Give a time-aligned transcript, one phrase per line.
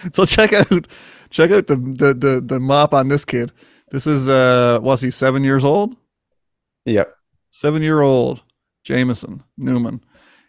[0.12, 0.86] So check out
[1.30, 3.52] check out the the the, the mop on this kid.
[3.90, 5.96] This is uh was he seven years old?
[6.84, 7.14] Yep.
[7.50, 8.42] Seven year old
[8.84, 10.00] Jameson Newman.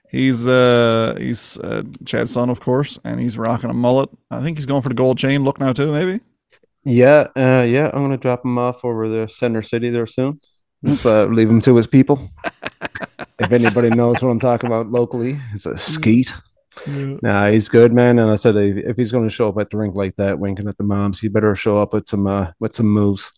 [0.10, 4.10] He's uh he's uh, Chad's son, of course, and he's rocking a mullet.
[4.32, 6.22] I think he's going for the gold chain look now too, maybe.
[6.84, 7.92] Yeah, uh, yeah.
[7.94, 10.40] I'm gonna drop him off over the center city there soon.
[10.84, 12.30] Just uh, leave him to his people.
[13.40, 16.34] if anybody knows what I'm talking about locally, it's a skeet.
[16.88, 17.16] Yeah.
[17.22, 18.20] Nah, he's good, man.
[18.20, 20.40] And I said if, if he's going to show up at the rink like that,
[20.40, 23.32] winking at the moms, he better show up with some uh, with some moves.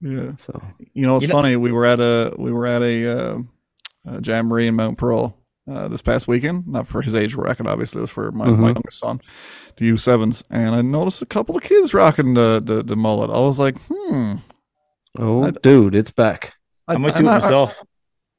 [0.00, 0.36] Yeah.
[0.36, 0.60] So
[0.92, 1.56] You know, it's You know- funny.
[1.56, 3.38] We were at a we were at a, uh,
[4.06, 5.36] a jamboree in Mount Pearl
[5.70, 6.66] uh, this past weekend.
[6.68, 8.00] Not for his age record, obviously.
[8.00, 8.74] It was for my, my Mhm.
[8.74, 9.20] youngest son,
[9.78, 13.30] the U sevens, and I noticed a couple of kids rocking the the, the mullet.
[13.30, 14.36] I was like, hmm.
[15.18, 16.54] oh, I- dude, it's back.
[16.88, 17.82] I, I might do it not- myself.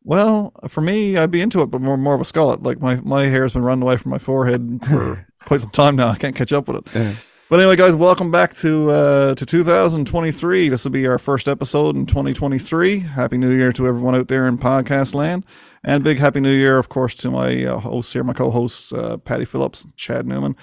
[0.08, 2.66] Well, for me, I'd be into it, but more more of a skullet.
[2.66, 6.08] Like my my hair's been running away from my forehead for quite some time now.
[6.08, 6.96] I can't catch up with it.
[6.96, 7.14] Yeah.
[7.50, 10.70] But anyway, guys, welcome back to uh, to 2023.
[10.70, 13.00] This will be our first episode in 2023.
[13.00, 15.46] Happy New Year to everyone out there in podcast land,
[15.84, 19.18] and big Happy New Year, of course, to my uh, hosts here, my co-hosts uh,
[19.18, 20.56] Patty Phillips, Chad Newman.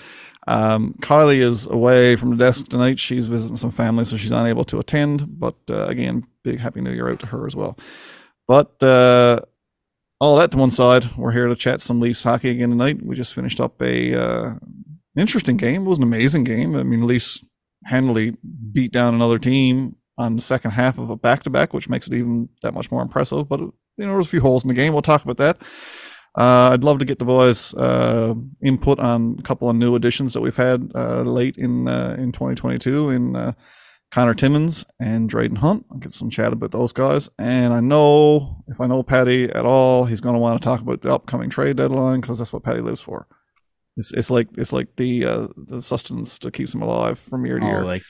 [0.47, 2.99] Um, Kylie is away from the desk tonight.
[2.99, 5.39] She's visiting some family, so she's unable to attend.
[5.39, 7.77] But uh, again, big Happy New Year out to her as well.
[8.47, 9.41] But uh,
[10.21, 13.05] all that to one side, we're here to chat some Leafs hockey again tonight.
[13.05, 14.55] We just finished up a uh,
[15.17, 15.83] interesting game.
[15.83, 16.77] It was an amazing game.
[16.77, 17.45] I mean, Leafs
[17.85, 18.37] handily
[18.73, 22.07] beat down another team on the second half of a back to back, which makes
[22.07, 23.49] it even that much more impressive.
[23.49, 24.93] But you know, there was a few holes in the game.
[24.93, 25.59] We'll talk about that.
[26.37, 30.33] Uh, I'd love to get the boys' uh, input on a couple of new additions
[30.35, 33.53] that we've had uh, late in uh, in 2022 in uh,
[34.15, 35.85] Conor Timmins and Dryden Hunt.
[35.91, 37.29] I'll get some chat about those guys.
[37.41, 40.81] And I know if I know Patty at all, he's going to want to talk
[40.81, 43.27] about the upcoming trade deadline because that's what Patty lives for.
[43.97, 47.59] It's, it's like it's like the uh, the sustenance that keeps him alive from year
[47.59, 47.83] to Oh, year.
[47.85, 48.05] like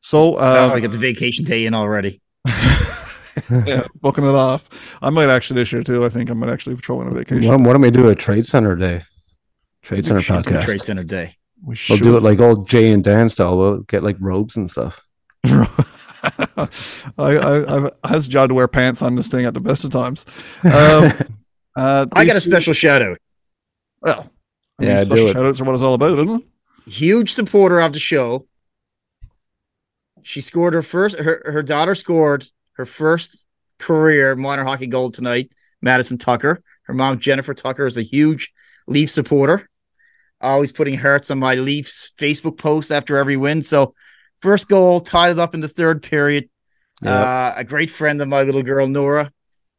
[0.00, 2.22] So uh, I get the vacation day in already.
[2.46, 4.70] yeah, booking it off.
[5.02, 6.02] I might actually this year too.
[6.02, 7.46] I think I might actually throw in a vacation.
[7.46, 9.02] Why, why don't we do a trade center day?
[9.82, 10.64] Trade center Should do a podcast.
[10.64, 11.36] Trade Center day.
[11.62, 13.58] we We'll do it like old Jay and Dan style.
[13.58, 14.98] We'll get like robes and stuff.
[15.44, 16.68] I,
[17.18, 20.26] I, I've asked John to wear pants on this thing at the best of times.
[20.64, 20.72] Um,
[21.76, 23.18] uh, I got a these two- special shout out.
[24.02, 24.30] Well,
[24.80, 25.32] I Yeah, mean, do special it.
[25.32, 26.90] shout outs are what it's all about, isn't it?
[26.90, 28.46] Huge supporter of the show.
[30.22, 31.18] She scored her first.
[31.18, 33.46] Her her daughter scored her first
[33.78, 35.52] career minor hockey goal tonight.
[35.82, 36.62] Madison Tucker.
[36.82, 38.52] Her mom Jennifer Tucker is a huge
[38.86, 39.68] Leaf supporter.
[40.42, 43.62] Always putting hearts on my Leafs Facebook post after every win.
[43.62, 43.94] So
[44.40, 46.48] first goal tied it up in the third period.
[47.02, 47.12] Yeah.
[47.12, 49.32] Uh, a great friend of my little girl Nora,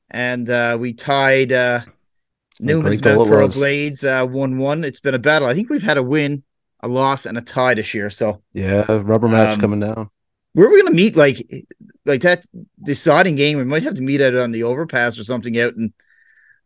[0.09, 1.81] and uh, we tied uh,
[2.59, 3.47] Newman's Mount Pearl.
[3.49, 4.83] Blades uh, one one.
[4.83, 5.47] It's been a battle.
[5.47, 6.43] I think we've had a win,
[6.81, 8.09] a loss, and a tie this year.
[8.09, 10.09] So yeah, rubber match Um, coming down.
[10.53, 11.15] where are we gonna meet?
[11.15, 11.47] Like
[12.05, 12.43] like that
[12.83, 15.93] deciding game, we might have to meet out on the overpass or something out in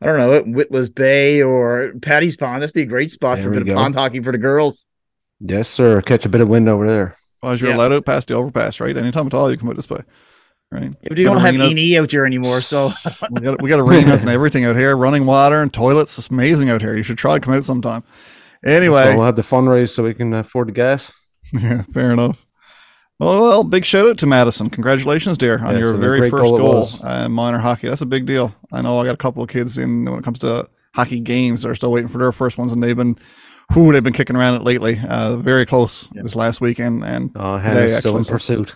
[0.01, 2.61] I don't know, at Witless Bay or Paddy's Pond.
[2.61, 4.87] That'd be a great spot There for a bit of pond hockey for the girls.
[5.39, 6.01] Yes, sir.
[6.01, 7.15] Catch a bit of wind over there.
[7.45, 7.77] Well, as you're Yeah.
[7.77, 8.97] allowed out pass the overpass, right?
[8.97, 10.01] Anytime at all, you can put this way,
[10.71, 10.83] right?
[11.01, 12.91] Yeah, but you don't have any out here anymore, so
[13.31, 16.17] we got we got arenas and everything out here, running water and toilets.
[16.17, 16.97] It's amazing out here.
[16.97, 18.03] You should try to come out sometime.
[18.65, 21.13] Anyway, so we'll have the fundraise so we can afford the gas.
[21.53, 22.43] yeah, fair enough.
[23.19, 24.69] Well, well, big shout out to Madison.
[24.71, 27.01] Congratulations, dear, on Yes, your and very first goal it goal was.
[27.03, 27.87] uh, in minor hockey.
[27.87, 28.53] That's a big deal.
[28.73, 31.61] I know I got a couple of kids in when it comes to hockey games
[31.61, 33.17] that are still waiting for their first ones, and they've been,
[33.73, 34.99] who they've been kicking around it lately.
[34.99, 36.21] Uh, very close Yeah.
[36.23, 38.75] this last weekend, and Oh, Hannah's still in pursuit.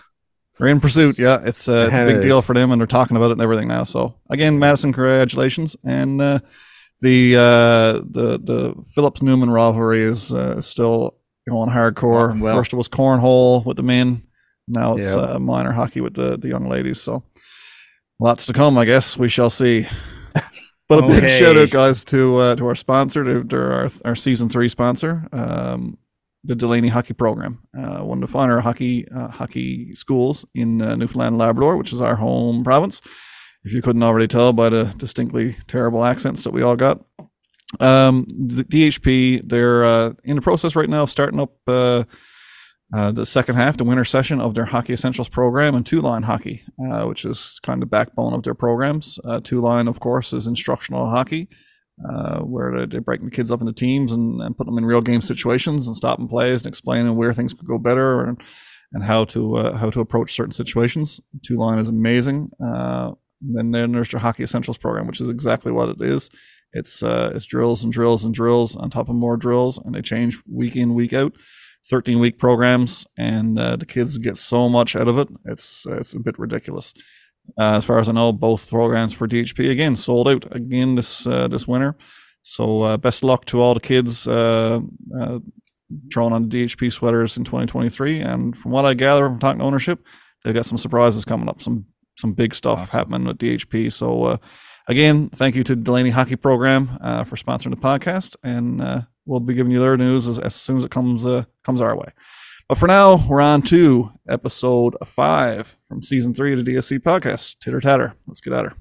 [0.58, 1.18] They're in pursuit.
[1.18, 3.40] Yeah, it's uh, it's a big deal for them, and they're talking about it and
[3.42, 3.84] everything now.
[3.84, 6.40] So again, Madison, congratulations, and uh,
[7.00, 11.16] the uh, the the Phillips Newman rivalry is uh, still
[11.48, 12.28] going hardcore.
[12.28, 12.56] Going well.
[12.58, 14.22] First it was cornhole with the men,
[14.68, 15.30] now it's Yep.
[15.30, 17.00] uh, minor hockey with the the young ladies.
[17.00, 17.22] So
[18.18, 19.16] lots to come, I guess.
[19.16, 19.86] We shall see.
[20.90, 24.16] But a big shout out, guys, to uh, to our sponsor, to, to our our
[24.16, 25.96] season three sponsor, um,
[26.42, 30.96] the Delaney Hockey Program, uh, one of the finer hockey uh, hockey schools in uh,
[30.96, 33.00] Newfoundland and Labrador, which is our home province.
[33.62, 37.04] If you couldn't already tell by the distinctly terrible accents that we all got,
[37.78, 41.52] um, the DHP they're uh, in the process right now of starting up
[42.92, 46.24] uh, the second half, the winter session of their Hockey Essentials program and two line
[46.24, 49.20] hockey, uh, which is kind of backbone of their programs.
[49.24, 51.48] Uh, two line, of course, is instructional hockey,
[52.08, 54.84] uh, where they, they break the kids up into teams and, and put them in
[54.84, 58.40] real game situations and stopping plays and explaining where things could go better and
[58.92, 61.20] and how to uh, how to approach certain situations.
[61.42, 62.50] Two line is amazing.
[62.58, 66.28] Then then there's Hockey Essentials program, which is exactly what it is.
[66.72, 70.42] It's it's drills and drills and drills on top of more drills, and they change
[70.50, 71.34] week in week out.
[71.88, 75.28] 13 week programs, and uh, the kids get so much out of it.
[75.46, 76.94] It's it's a bit ridiculous.
[77.58, 81.26] Uh, as far as I know, both programs for DHP again sold out again this
[81.26, 81.96] uh, this winter.
[82.42, 84.80] So uh, best luck to all the kids uh,
[85.18, 85.38] uh,
[86.08, 88.20] drawn on DHP sweaters in 2023.
[88.20, 90.04] And from what I gather from talking to ownership,
[90.44, 91.84] they've got some surprises coming up, some
[92.18, 92.98] some big stuff awesome.
[92.98, 93.92] happening with DHP.
[93.92, 94.36] So uh,
[94.88, 99.40] again, thank you to Delaney Hockey Program uh, for sponsoring the podcast, and uh, we'll
[99.40, 102.12] be giving you their news as, as soon as it comes uh, comes our way.
[102.68, 107.56] But for now, we're on to episode five from season three of the DSC podcast.
[107.58, 108.14] Tidder tatter.
[108.26, 108.74] Let's get at her.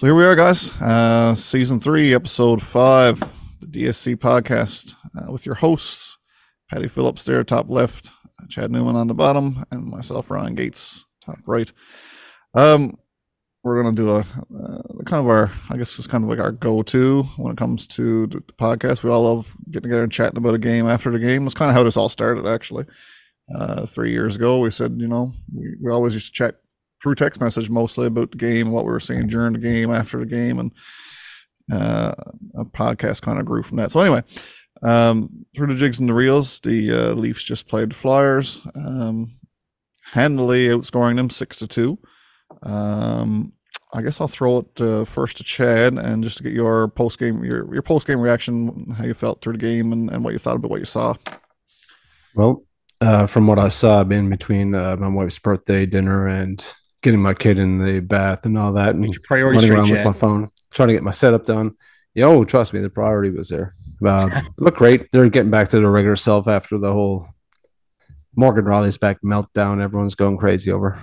[0.00, 0.70] So here we are, guys.
[0.80, 3.20] Uh, season three, episode five,
[3.60, 6.16] the DSC podcast uh, with your hosts,
[6.70, 8.10] Patty Phillips there, top left,
[8.48, 11.70] Chad Newman on the bottom, and myself, Ryan Gates, top right.
[12.54, 12.96] Um,
[13.62, 16.52] we're gonna do a uh, kind of our, I guess it's kind of like our
[16.52, 19.02] go-to when it comes to the, podcast.
[19.02, 21.44] We all love getting together and chatting about a game after the game.
[21.44, 22.86] It's kind of how this all started, actually.
[23.54, 26.59] Uh, three years ago, we said, you know, we, we always used to chat
[27.00, 30.18] through text message mostly about the game, what we were seeing during the game, after
[30.18, 30.72] the game, and
[31.72, 32.14] uh,
[32.56, 33.92] a podcast kind of grew from that.
[33.92, 34.22] So anyway,
[34.82, 39.34] um, through the jigs and the reels, the uh, Leafs just played the Flyers, um,
[40.04, 41.98] handily outscoring them six to two.
[42.62, 43.52] Um,
[43.92, 47.18] I guess I'll throw it uh, first to Chad and just to get your post
[47.18, 50.32] game your your post game reaction, how you felt through the game, and, and what
[50.32, 51.14] you thought about what you saw.
[52.34, 52.64] Well,
[53.00, 56.64] uh, from what I saw in between uh, my wife's birthday dinner and
[57.02, 60.12] getting my kid in the bath and all that, and priority running around with my
[60.12, 61.72] phone, trying to get my setup done.
[62.14, 63.74] Yo, trust me, the priority was there.
[64.04, 65.10] Uh, look great.
[65.12, 67.28] They're getting back to their regular self after the whole
[68.34, 69.82] Morgan Rielly's back meltdown.
[69.82, 71.00] Everyone's going crazy over.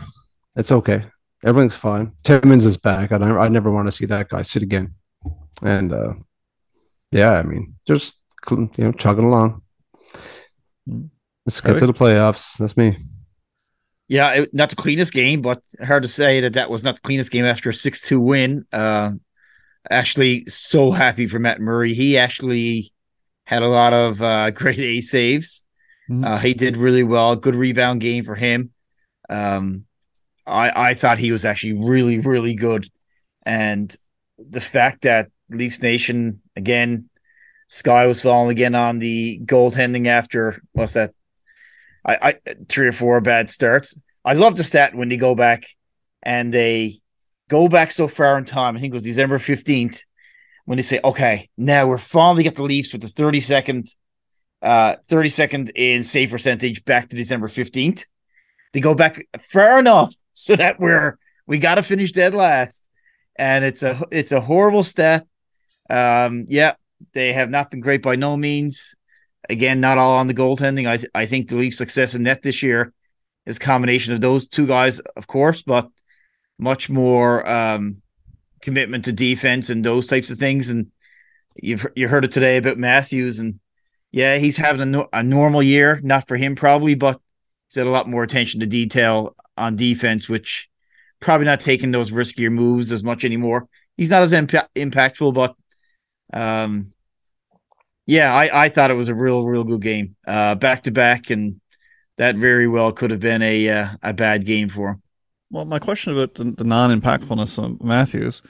[0.55, 1.05] It's okay.
[1.45, 2.13] Everything's fine.
[2.23, 3.11] Timmins is back.
[3.11, 4.95] I, I never want to see that guy sit again.
[5.61, 6.13] And uh,
[7.11, 8.15] yeah, I mean, just
[8.49, 9.61] you know, chugging along.
[10.87, 11.05] Hmm.
[11.45, 12.57] Let's get to the playoffs.
[12.57, 12.97] That's me.
[14.07, 17.01] Yeah, it, not the cleanest game, but hard to say that that was not the
[17.01, 18.65] cleanest game after a six-two win.
[18.71, 19.11] Uh,
[19.89, 21.93] actually, so happy for Matt Murray.
[21.93, 22.93] He actually
[23.45, 25.65] had a lot of uh, great A saves.
[26.09, 26.23] Mm-hmm.
[26.23, 27.35] Uh, he did really well.
[27.35, 28.71] Good rebound game for him.
[29.29, 29.85] Um,
[30.45, 32.87] I I thought he was actually really really good,
[33.45, 33.93] and
[34.37, 37.09] the fact that Leafs Nation again,
[37.67, 41.13] Sky was falling again on the goaltending after what's that
[42.07, 43.99] I, I three or four bad starts.
[44.23, 45.65] I love the stat when they go back
[46.23, 46.99] and they
[47.49, 48.75] go back so far in time.
[48.75, 50.01] I think it was December 15th
[50.65, 53.87] when they say, okay, now we're finally got the Leafs with the 30 second,
[54.61, 58.05] uh, 30 second in save percentage back to December 15th.
[58.73, 62.87] They go back far enough so that we're, we got to finish dead last.
[63.37, 65.25] And it's a, it's a horrible stat.
[65.89, 66.73] Um, yeah,
[67.13, 68.95] they have not been great by no means.
[69.49, 70.87] Again, not all on the goaltending.
[70.87, 72.93] I th- I think the Leafs' success in net this year
[73.45, 75.89] is combination of those two guys, of course, but
[76.59, 78.01] much more um,
[78.61, 80.69] commitment to defense and those types of things.
[80.69, 80.87] And
[81.55, 83.59] you've you heard it today about Matthews, and
[84.11, 87.19] yeah, he's having a, no- a normal year, not for him probably, but
[87.67, 90.69] he's had a lot more attention to detail on defense, which
[91.19, 93.67] probably not taking those riskier moves as much anymore.
[93.95, 95.55] He's not as imp- impactful, but
[96.33, 96.93] um,
[98.07, 101.29] yeah, I, I thought it was a real, real good game, uh, back to back,
[101.29, 101.61] and
[102.17, 105.03] that very well could have been a uh, a bad game for him.
[105.51, 108.41] Well, my question about the, the non-impactfulness of Matthews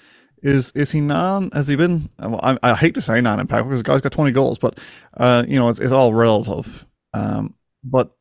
[0.43, 1.49] is is he non?
[1.51, 2.09] Has he been?
[2.19, 4.79] Well, I, I hate to say non-impactful because the guy's got twenty goals, but
[5.17, 6.85] uh, you know, it's, it's all relative.
[7.13, 8.15] Um, but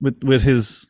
[0.00, 0.88] with with his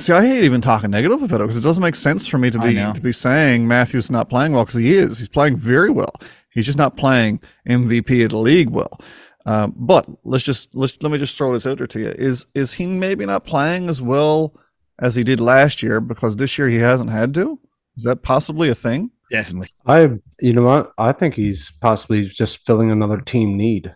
[0.00, 2.50] See, I hate even talking negative about it because it doesn't make sense for me
[2.50, 5.18] to be to be saying Matthews not playing well because he is.
[5.18, 6.12] He's playing very well.
[6.54, 9.00] He's just not playing MVP of the league well.
[9.44, 12.46] Uh, but let's just let's let me just throw this out there to you: is
[12.54, 14.54] is he maybe not playing as well
[14.98, 17.58] as he did last year because this year he hasn't had to?
[17.96, 19.10] Is that possibly a thing?
[19.30, 19.70] Definitely.
[19.86, 23.94] I you know what I think he's possibly just filling another team need.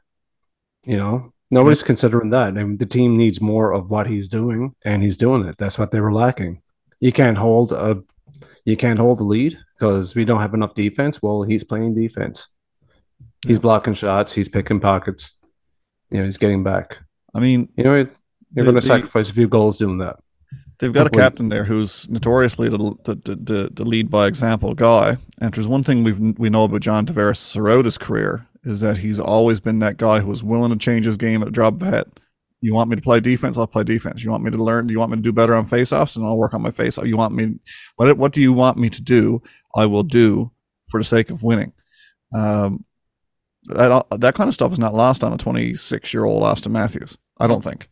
[0.85, 2.49] You know, nobody's considering that.
[2.49, 5.57] I mean, the team needs more of what he's doing, and he's doing it.
[5.59, 6.61] That's what they were lacking.
[7.01, 8.03] You can't hold a
[8.65, 11.23] you can't hold the lead because we don't have enough defense.
[11.23, 12.49] Well, he's playing defense.
[13.47, 14.35] He's blocking shots.
[14.35, 15.37] He's picking pockets.
[16.11, 16.99] You know, he's getting back.
[17.35, 18.07] I mean, you know,
[18.55, 20.17] you're going to sacrifice a few goals doing that.
[20.79, 25.17] They've got a captain there who's notoriously the, the, the, the, lead by example guy.
[25.41, 28.97] And there's one thing we we know about John Tavares throughout his career is that
[28.97, 31.75] he's always been that guy who was willing to change his game at a drop
[31.75, 32.07] of a hat.
[32.61, 33.57] You want me to play defense?
[33.57, 34.25] I'll play defense.
[34.25, 34.87] You want me to learn?
[34.87, 36.17] Do you want me to do better on faceoffs?
[36.17, 37.07] And I'll work on my faceoff.
[37.07, 37.55] You want me?
[37.97, 39.43] What What do you want me to do?
[39.77, 40.51] I will do
[40.91, 41.73] for the sake of winning.
[42.35, 42.85] Um,
[43.67, 47.17] that that kind of stuff is not lost on a 26 year old Austin Matthews.
[47.39, 47.89] I don't think.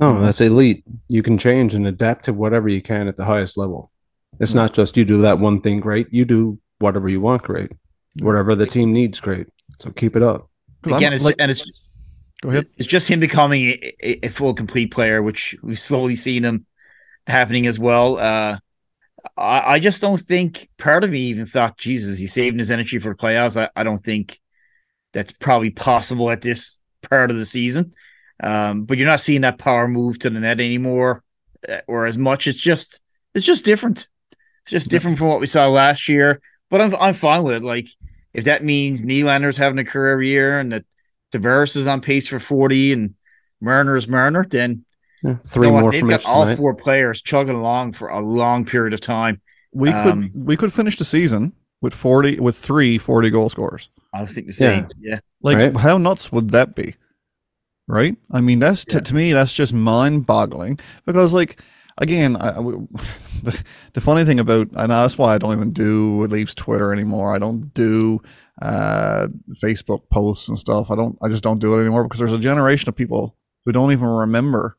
[0.00, 0.84] No, that's elite.
[1.08, 3.90] You can change and adapt to whatever you can at the highest level.
[4.38, 4.56] It's Mm.
[4.56, 6.06] not just you do that one thing great.
[6.10, 7.72] You do whatever you want great.
[8.20, 9.46] Whatever the team needs great.
[9.80, 10.50] So keep it up.
[10.84, 11.64] Again, it's, like- and it's
[12.42, 12.66] go ahead.
[12.76, 13.64] it's just him becoming
[14.02, 16.66] a, a, full complete player, which we've slowly seen him
[17.26, 18.18] happening as well.
[18.18, 18.58] Uh,
[19.36, 22.98] I, I just don't think part of me even thought, Jesus, he's saving his energy
[22.98, 23.60] for the playoffs.
[23.60, 24.40] I, I don't think
[25.12, 27.94] that's probably possible at this part of the season.
[28.40, 31.24] Um, but you're not seeing that power move to the net anymore,
[31.68, 32.46] uh, or as much.
[32.46, 33.00] It's just
[33.34, 34.06] it's just different.
[34.62, 34.90] It's just Yeah.
[34.90, 36.40] different from what we saw last year.
[36.70, 37.64] But I'm I'm fine with it.
[37.64, 37.88] Like
[38.32, 40.84] if that means Nylander's having a career year and that
[41.32, 43.14] Tavares is on pace for 40 and
[43.60, 44.84] Marner is Marner, then
[45.22, 45.80] Yeah, you three know what?
[45.82, 46.56] more they've from got each all tonight.
[46.56, 49.40] four players chugging along for a long period of time.
[49.72, 53.90] We Um, could we could finish the season with 40 with three 40 goal scorers.
[54.14, 54.88] I was thinking the same.
[55.00, 55.18] Yeah.
[55.42, 55.76] Like Right.
[55.76, 56.94] how nuts would that be?
[57.86, 58.16] Right?
[58.30, 59.02] I mean that's to Yeah.
[59.02, 61.60] to me that's just mind-boggling because like
[61.98, 62.86] again, I, w-
[63.42, 63.60] the,
[63.94, 67.34] the funny thing about and that's why I don't even do Leafs Twitter anymore.
[67.34, 68.20] I don't do
[68.62, 69.28] uh,
[69.62, 70.90] Facebook posts and stuff.
[70.90, 73.72] I don't I just don't do it anymore because there's a generation of people who
[73.72, 74.76] don't even remember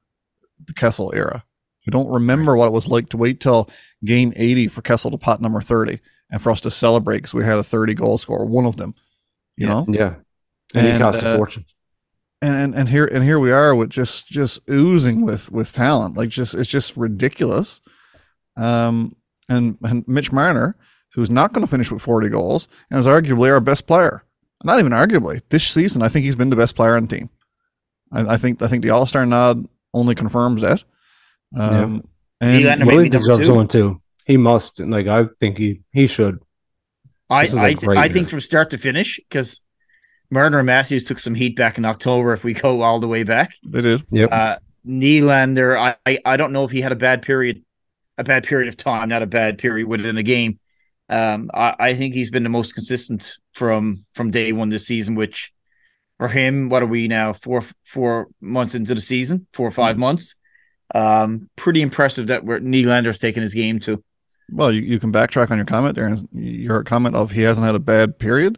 [0.65, 1.43] the Kessel era.
[1.85, 3.69] Who don't remember what it was like to wait till
[4.03, 7.45] game 80 for Kessel to pot number 30 and for us to celebrate because we
[7.45, 8.93] had a 30 goal scorer, one of them.
[9.55, 9.73] You Yeah.
[9.73, 9.85] know?
[9.89, 10.15] Yeah.
[10.75, 11.65] And, he cost uh, a fortune.
[12.41, 16.15] and, and and here and here we are with just just oozing with with talent
[16.15, 17.81] like just it's just ridiculous
[18.55, 19.15] um
[19.49, 20.75] and and mitch marner
[21.13, 24.23] who's not going to finish with 40 goals and is arguably our best player
[24.63, 27.29] not even arguably this season i think he's been the best player on the team
[28.11, 30.83] i, I think i think the all-star nod only confirms that
[31.55, 32.03] um
[32.41, 33.53] and Nylander Willie maybe deserves two.
[33.53, 34.01] one too.
[34.25, 34.79] He must.
[34.79, 36.39] Like I think he he should.
[37.29, 39.61] I This is a I, th- I think from start to finish, because
[40.31, 43.23] Marner and Matthews took some heat back in October if we go all the way
[43.23, 43.53] back.
[43.65, 44.29] they did Yep.
[44.31, 47.63] Uh Nylander, I, I I don't know if he had a bad period,
[48.17, 50.58] a bad period of time, not a bad period within a game.
[51.09, 55.15] Um, I, I think he's been the most consistent from from day one this season.
[55.15, 55.51] Which
[56.17, 57.33] for him, what are we now?
[57.33, 60.35] Four four months into the season, four or 5 months.
[60.93, 64.03] Um, pretty impressive that we're Nylander's taking his game to.
[64.51, 67.75] well you, you can backtrack on your comment and your comment of he hasn't had
[67.75, 68.57] a bad period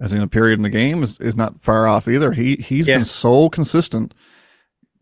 [0.00, 2.86] as in a period in the game is, is not far off either he he's
[2.86, 2.96] Yeah.
[2.98, 4.12] been so consistent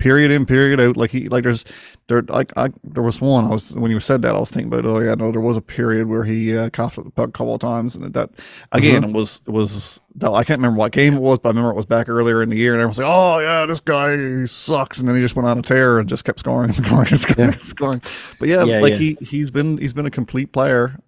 [0.01, 1.65] period in period out like he like there's
[2.09, 4.73] there like I there was one I was when you said that I was thinking
[4.73, 7.29] about oh yeah no there was a period where he uh, coughed at the puck
[7.29, 8.31] a couple of times and that
[8.73, 11.71] again it was it was I can't remember what game it was but I remember
[11.71, 14.47] it was back earlier in the year and everyone's like oh yeah this guy he
[14.47, 17.09] sucks and then he just went on a tear and just kept scoring and scoring
[17.11, 18.03] and scoring and scoring
[18.39, 18.99] but yeah, Yeah, like yeah.
[18.99, 20.99] he he's been he's been a complete player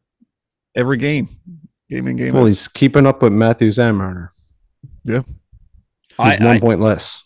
[0.75, 1.29] every game
[1.91, 2.47] game in game well, out.
[2.47, 4.33] he's keeping up with Matthews and Marner.
[5.05, 5.23] Yeah,
[6.09, 7.23] he's I, one I point less.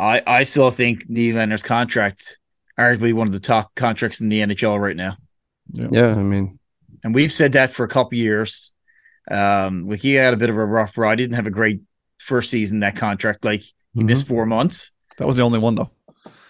[0.00, 2.38] I I still think Nylander's contract
[2.78, 5.16] arguably one of the top contracts in the NHL right now.
[5.72, 6.58] Yeah, I mean,
[7.04, 8.72] and we've said that for a couple years.
[9.30, 11.18] Um, like he had a bit of a rough ride.
[11.18, 11.82] He didn't have a great
[12.18, 13.44] first season that contract.
[13.44, 13.62] Like
[13.94, 14.06] he mhm.
[14.06, 14.90] missed four months.
[15.18, 15.90] that was the only one though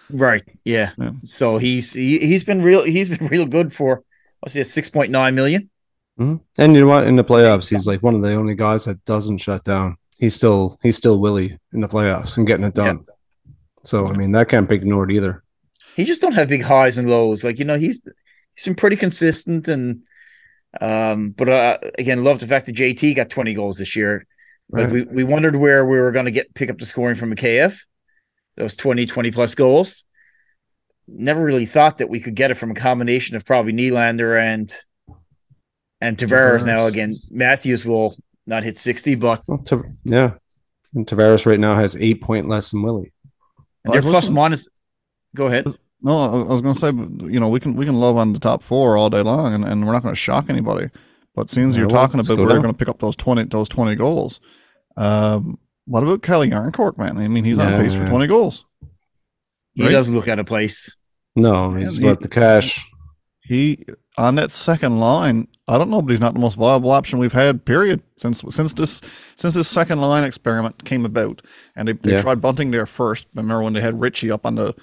[0.09, 0.43] Right.
[0.65, 0.91] Yeah.
[0.97, 1.11] Yeah.
[1.23, 2.83] So he's he, he's been real.
[2.83, 4.03] He's been real good for
[4.39, 5.69] what's he six point nine million.
[6.19, 6.41] Mhm.
[6.57, 7.05] And you know what?
[7.05, 9.97] In the playoffs, he's like one of the only guys that doesn't shut down.
[10.17, 13.05] He's still he's still Willie in the playoffs and getting it done.
[13.83, 15.43] So I mean that can't be ignored either.
[15.95, 17.43] He just don't have big highs and lows.
[17.43, 18.01] Like you know he's
[18.55, 20.03] he's been pretty consistent and
[20.79, 21.31] um.
[21.31, 24.25] But uh, again, love the fact that JT got twenty goals this year.
[24.69, 24.93] Like Right.
[24.93, 27.77] we, we wondered where we were going to get pick up the scoring from Mikheyev,
[28.55, 30.05] those 20, 20 plus goals.
[31.09, 34.73] Never really thought that we could get it from a combination of probably Nylander and
[35.99, 36.65] and Tavares.
[36.65, 38.15] Now again, Matthews will
[38.47, 39.63] not hit 60, but Well,
[40.05, 40.35] yeah,
[40.95, 43.11] and Tavares right now has eight point less than Willie.
[43.83, 44.67] And Well, I their plus listening- minus.
[45.35, 45.65] Go ahead.
[46.01, 46.87] no I I was going to say
[47.31, 49.63] you know we can we can love on the top four all day long and,
[49.63, 50.89] and we're not going to shock anybody
[51.35, 53.15] but since Yeah, you're well, talking about go where they're going to pick up those
[53.15, 54.41] 20 those 20 goals
[54.97, 58.65] um what about Calle Jarnkrok man I mean he's on Yeah, pace for 20 goals
[59.73, 59.91] He Right.
[59.91, 60.93] doesn't look out of place.
[61.37, 62.85] No, he's he- about the cash.
[63.43, 63.85] he
[64.17, 67.31] on that second line I don't know but he's not the most viable option we've
[67.31, 69.01] had period since since this
[69.35, 71.41] since this second line experiment came about
[71.75, 72.21] and they, they Yeah.
[72.21, 74.73] tried Bunting there first remember when they had Ritchie up on the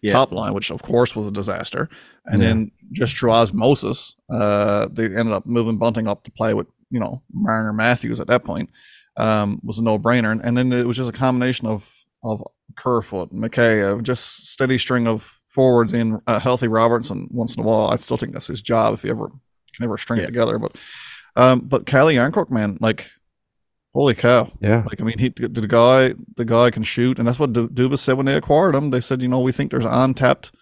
[0.00, 0.12] Yeah.
[0.12, 1.88] top line, which of course was a disaster.
[2.26, 2.48] And Yeah.
[2.48, 7.00] then just through osmosis, uh, they ended up moving Bunting up to play with you
[7.00, 8.70] know Marner Matthews at that point.
[9.16, 11.92] Um, was a no brainer, and, and then it was just a combination of
[12.22, 12.40] of
[12.76, 17.66] Kerfoot, and McKay, just steady string of forwards in uh, healthy Robertson once in a
[17.66, 17.88] while.
[17.88, 19.32] I still think that's his job if he ever
[19.78, 20.24] can ever string Yeah.
[20.24, 20.58] it together.
[20.58, 20.76] But
[21.36, 23.10] um, but Calle Jarnkrok, man, like
[23.94, 24.50] holy cow!
[24.60, 24.82] Yeah.
[24.86, 27.98] Like I mean, he the guy the guy can shoot, and that's what Du- Dubas
[27.98, 28.90] said when they acquired him.
[28.90, 30.52] They said, you know, we think there's untapped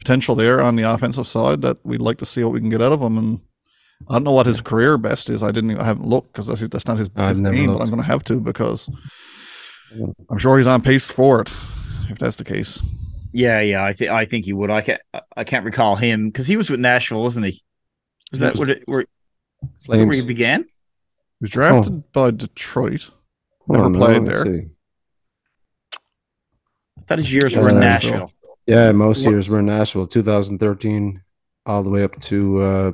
[0.00, 2.80] potential there on the offensive side that we'd like to see what we can get
[2.82, 3.18] out of him.
[3.18, 3.40] And
[4.08, 5.42] I don't know what his career best is.
[5.42, 5.72] I didn't.
[5.72, 7.72] Even, I haven't looked because that's, that's not his, I've his never game.
[7.72, 7.80] But.
[7.82, 8.88] I'm going to have to because
[10.30, 11.50] I'm sure he's on pace for it.
[12.10, 12.80] If that's the case,
[13.32, 13.84] Yeah, yeah.
[13.84, 14.70] I think I think he would.
[14.70, 15.00] I can't
[15.36, 17.62] I can't recall him because he was with Nashville, wasn't he?
[18.30, 19.04] Was that where, it- where,
[19.88, 20.62] was that where he began?
[20.62, 20.66] he
[21.42, 23.10] was drafted by Detroit.
[23.66, 24.60] Never Oh, no, played let's there.
[24.62, 24.68] see.
[26.98, 28.32] I thought his years were in Uh, Nashville.
[28.66, 31.22] Yeah, most What- years were in Nashville, 2013,
[31.66, 32.92] all the way up to uh,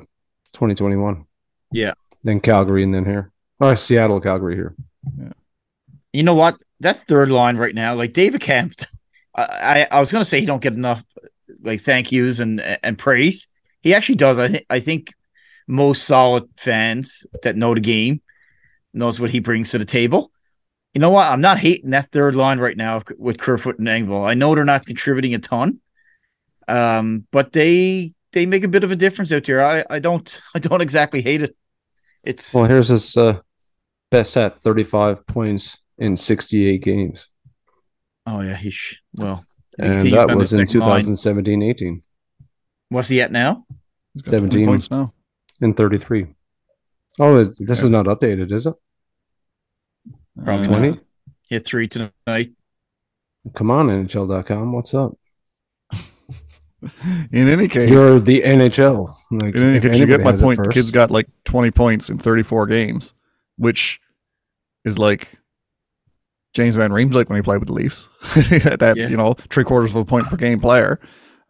[0.53, 1.25] 2021.
[1.73, 1.95] Yeah.
[2.23, 3.33] Then Calgary, and then here.
[3.61, 4.75] Or Seattle, Calgary here.
[5.19, 5.33] Yeah.
[6.13, 6.63] You know what?
[6.81, 8.77] That third line right now, like David Kampf,
[9.35, 11.05] I, I I was gonna say he don't get enough
[11.63, 13.49] like thank yous and and praise.
[13.81, 14.39] He actually does.
[14.39, 15.13] I think I think
[15.67, 18.21] most solid fans that know the game
[18.93, 20.31] knows what he brings to the table.
[20.93, 21.31] You know what?
[21.31, 24.25] I'm not hating that third line right now with Kerfoot and Engvall.
[24.25, 25.81] I know they're not contributing a ton,
[26.69, 29.65] um, but they they make a bit of a difference out there.
[29.65, 31.57] I, I don't I don't exactly hate it.
[32.23, 33.41] It's Well, here's his uh,
[34.11, 37.29] best at 35 points in 68 games.
[38.27, 39.45] oh yeah, he sh- well,
[39.79, 42.03] And that was in 2017 18
[42.91, 43.67] What's he at now?
[44.15, 44.67] He's got 17.
[44.67, 45.13] points now.
[45.61, 46.27] And 33.
[47.21, 48.75] Oh, it- this is not updated, is it?
[50.43, 51.01] Probably Uh, 20?
[51.43, 52.53] He had three tonight.
[53.55, 54.73] Come on, NHL.com.
[54.73, 55.17] What's up?
[57.33, 59.15] In any case, You're the NHL.
[59.31, 60.59] Like, In any case, you get my point.
[60.59, 60.75] The first.
[60.75, 63.15] kid's got like 20 points in 34 games,
[63.57, 64.01] which
[64.85, 65.39] is like
[66.53, 68.09] James Van Riemsdyk when he played with the Leafs.
[68.35, 69.09] that Yeah.
[69.09, 71.01] you know, three quarters of a point per game player.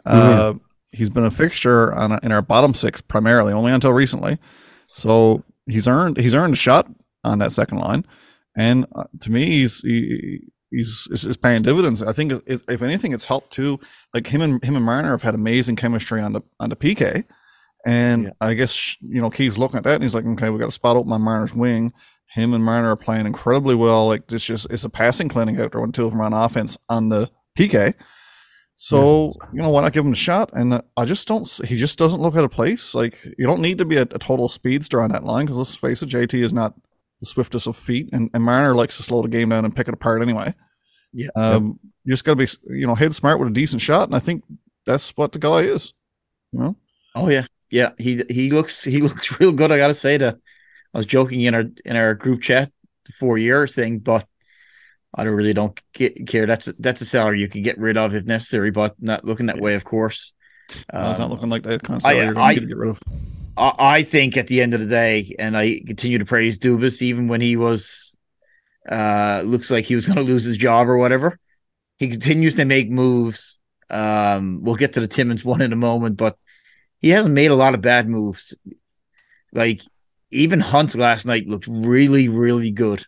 [0.07, 0.55] Uh,
[0.94, 4.38] he's been a fixture on in our bottom six primarily, only until recently.
[4.87, 6.88] So he's earned he's earned a shot
[7.24, 8.07] on that second line,
[8.57, 12.02] and uh, to me, he's he, he's is, paying dividends.
[12.02, 13.80] I think if, if anything, it's helped too.
[14.12, 17.24] Like him and him and Marner have had amazing chemistry on the on the PK,
[17.85, 18.30] and Yeah.
[18.40, 20.72] I guess you know Keefe's looking at that and he's like, okay, we got a
[20.72, 21.92] spot open on Marner's wing.
[22.28, 24.07] Him and Marner are playing incredibly well.
[24.07, 26.76] Like this, just it's a passing clinic after there when two of them on offense
[26.88, 27.94] on the PK.
[28.76, 30.50] So you know why not give him a shot?
[30.52, 31.48] And uh, I just don't.
[31.64, 32.94] He just doesn't look out of place.
[32.94, 35.76] Like you don't need to be a, a total speedster on that line because let's
[35.76, 36.74] face it, JT is not
[37.20, 39.87] the swiftest of feet, and, and Marner likes to slow the game down and pick
[39.87, 40.52] it apart anyway.
[41.12, 41.28] Yeah.
[41.37, 44.16] Um, you just got to be you know head smart with a decent shot, and
[44.16, 44.42] I think
[44.84, 45.94] that's what the guy is.
[46.52, 46.76] You know.
[47.14, 47.90] Oh yeah, yeah.
[47.98, 49.70] He he looks he looks real good.
[49.70, 50.37] I gotta say that.
[50.92, 52.72] I was joking in our in our group chat,
[53.06, 54.26] the four year thing, but
[55.14, 56.46] I don't really don't get, care.
[56.46, 59.46] That's a, that's a salary you can get rid of if necessary, but not looking
[59.46, 60.33] that way, of course.
[60.92, 62.77] Uh, it's not Um, looking like that kind of I- salary you're I- to get
[62.77, 63.00] rid of.
[63.57, 67.00] I, I think at the end of the day, and I continue to praise Dubas,
[67.03, 68.16] even when he was
[68.90, 71.38] uh looks like he was going to lose his job or whatever.
[71.98, 73.61] He continues to make moves.
[73.88, 76.37] Um, we'll get to the Timmins one in a moment, but
[76.98, 78.53] he hasn't made a lot of bad moves.
[79.53, 79.81] Like
[80.33, 83.05] even Hunt last night looked really, really good.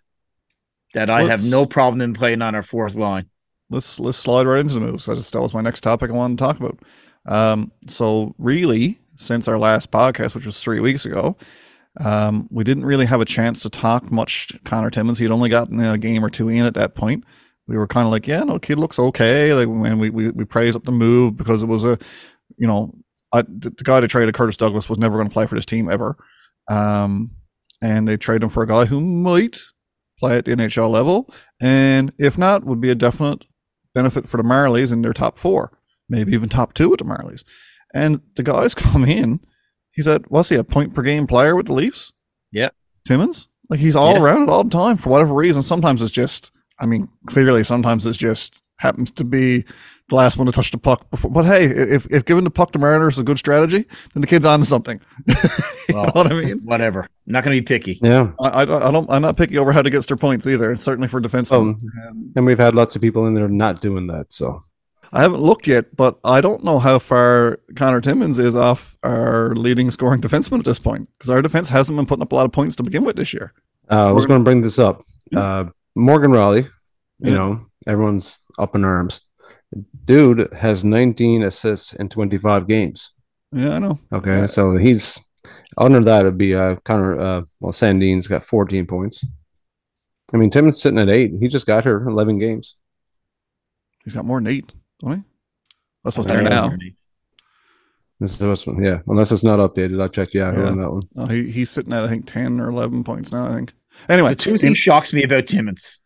[0.97, 3.27] That I have Let's- no problem in playing on our fourth line.
[3.71, 5.09] let's let's slide right into the moves.
[5.09, 6.79] I just that was my next topic I wanted to talk about.
[7.27, 11.37] Um, so really, since our last podcast, which was three weeks ago,
[12.01, 14.49] um, we didn't really have a chance to talk much.
[14.49, 17.25] to Conor Timmins, he'd only gotten a game or two in at that point.
[17.69, 19.53] We were kind of like, yeah, no, kid looks okay.
[19.53, 21.99] Like when we we we praised up the move because it was a,
[22.57, 22.95] you know,
[23.33, 25.67] I, the, the guy that traded Curtis Douglas was never going to play for this
[25.67, 26.17] team ever.
[26.71, 27.33] Um,
[27.83, 29.59] and they traded him for a guy who might
[30.18, 33.44] play at the NHL level, and if not, would be a definite
[33.94, 35.76] benefit for the Marlies in their top four,
[36.09, 37.44] maybe even top two with the Marlies.
[37.94, 39.40] And the guys come in.
[39.92, 42.12] He's at what's he a point per game player with the Leafs?
[42.52, 42.68] Yeah.
[43.07, 43.48] Timmins.
[43.70, 44.20] Like he's all Yeah.
[44.22, 45.62] around it all the time for whatever reason.
[45.62, 49.64] Sometimes it's just, I mean, clearly sometimes it's just happens to be
[50.09, 51.31] the last one to touch the puck before.
[51.31, 54.27] But hey, if if giving the puck to Marner is a good strategy, then the
[54.27, 55.01] kid's on to something.
[55.27, 55.35] you
[55.90, 56.61] Well, know what I mean?
[56.64, 57.01] Whatever.
[57.03, 57.99] I'm not going to be picky.
[58.03, 58.31] Yeah.
[58.40, 59.11] I, I, don't- I don't.
[59.11, 60.71] I'm not picky over how to get their points either.
[60.71, 61.81] And certainly for defensemen.
[62.09, 64.33] Um, and we've had lots of people in there not doing that.
[64.33, 64.64] So
[65.12, 69.55] I haven't looked yet, but I don't know how far Conor Timmins is off our
[69.57, 72.45] leading scoring defenseman at this point because our defense hasn't been putting up a lot
[72.47, 73.53] of points to begin with this year.
[73.90, 75.03] uh, I was going to bring this up.
[75.35, 75.64] Uh,
[75.97, 77.35] Morgan Rielly, you Yeah.
[77.35, 79.23] know, everyone's up in arms.
[80.05, 83.12] Dude has 19 assists in 25 games.
[83.52, 83.98] Yeah, I know.
[84.12, 84.46] Okay, Yeah.
[84.46, 85.18] so he's
[85.79, 89.24] under that would be uh Connor uh well Sandin's got 14 points.
[90.33, 91.33] I mean Timmins sitting at eight.
[91.40, 92.76] He just got her 11 games.
[94.05, 95.22] He's got more than eight, don't he?
[96.05, 96.37] That's what's Yeah.
[96.37, 96.72] there now.
[98.18, 99.00] This is this one, yeah.
[99.09, 100.68] Unless it's not updated, I'll check you out Yeah.
[100.68, 101.02] on that one.
[101.16, 103.46] Oh, he, he's sitting at I think ten or eleven points now.
[103.48, 103.74] I think.
[104.09, 106.00] Anyway, The two things shocks me about Timmins.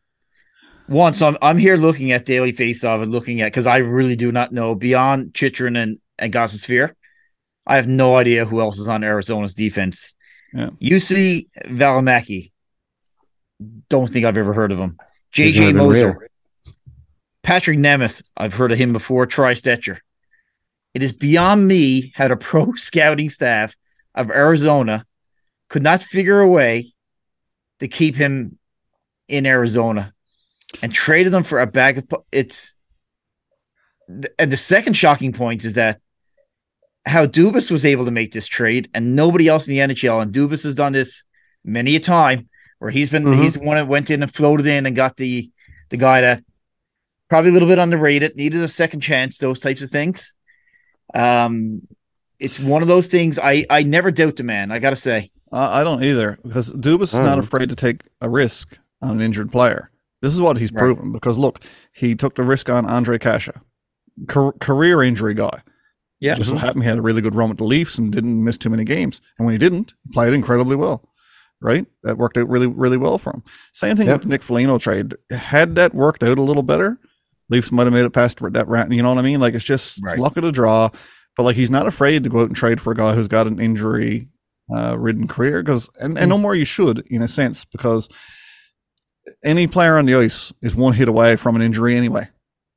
[0.91, 4.17] One, so I'm, I'm here looking at Daily Faceoff and looking at because I really
[4.17, 6.97] do not know beyond Chychrun and and Sphere.
[7.65, 10.17] I have no idea who else is on Arizona's defense.
[10.53, 10.71] Yeah.
[10.83, 12.51] UC Valimaki.
[13.89, 14.99] Don't think I've ever heard of him.
[15.33, 16.19] JJ Moser.
[16.19, 16.75] real.
[17.45, 18.25] Patrick Nemeth.
[18.37, 19.27] I've heard of him before.
[19.27, 19.99] Troy Stecher.
[20.93, 23.77] It is beyond me how the pro scouting staff
[24.17, 25.07] of Arizona
[25.69, 26.95] could not figure a way
[27.79, 28.59] to keep him
[29.29, 30.13] in Arizona
[30.83, 32.09] and traded them for a bag of.
[32.09, 32.75] pu- It's
[34.39, 36.01] and the second shocking point is that
[37.07, 40.21] how Dubas was able to make this trade and nobody else in the NHL.
[40.21, 41.23] And Dubas has done this
[41.65, 43.43] many a time where he's been Mhm.
[43.43, 45.51] he's the one that went in and floated in and got the
[45.91, 46.43] the guy that
[47.29, 50.35] probably a little bit underrated, needed a second chance, those types of things.
[51.15, 51.87] Um,
[52.39, 53.39] it's one of those things.
[53.39, 54.71] I I never doubt the man.
[54.73, 57.43] I gotta say, I I don't either because Dubas is not Mm.
[57.45, 59.90] afraid to take a risk on an injured player.
[60.23, 60.81] This is what he's Right.
[60.81, 61.61] proven because look,
[61.93, 63.51] he took the risk on Ondrej Kase,
[64.29, 65.59] Car- career injury guy.
[66.21, 66.35] Yeah.
[66.35, 68.59] just so happened he had a really good run with the Leafs and didn't miss
[68.59, 69.23] too many games.
[69.39, 71.03] And when he didn't, he played incredibly well.
[71.63, 73.43] Right, that worked out really, really well for him.
[73.75, 74.15] Same thing Yep.
[74.17, 75.15] with the Nick Foligno trade.
[75.31, 76.99] Had that worked out a little better,
[77.51, 78.91] Leafs might have made it past that rat.
[78.93, 79.41] You know what I mean?
[79.41, 80.19] Like it's just Right.
[80.19, 80.91] luck of the draw.
[81.37, 83.47] But like he's not afraid to go out and trade for a guy who's got
[83.47, 84.29] an injury
[84.75, 88.09] uh, ridden career because and, and no more you should in a sense because
[89.45, 92.29] any player on the ice is one hit away from an injury anyway.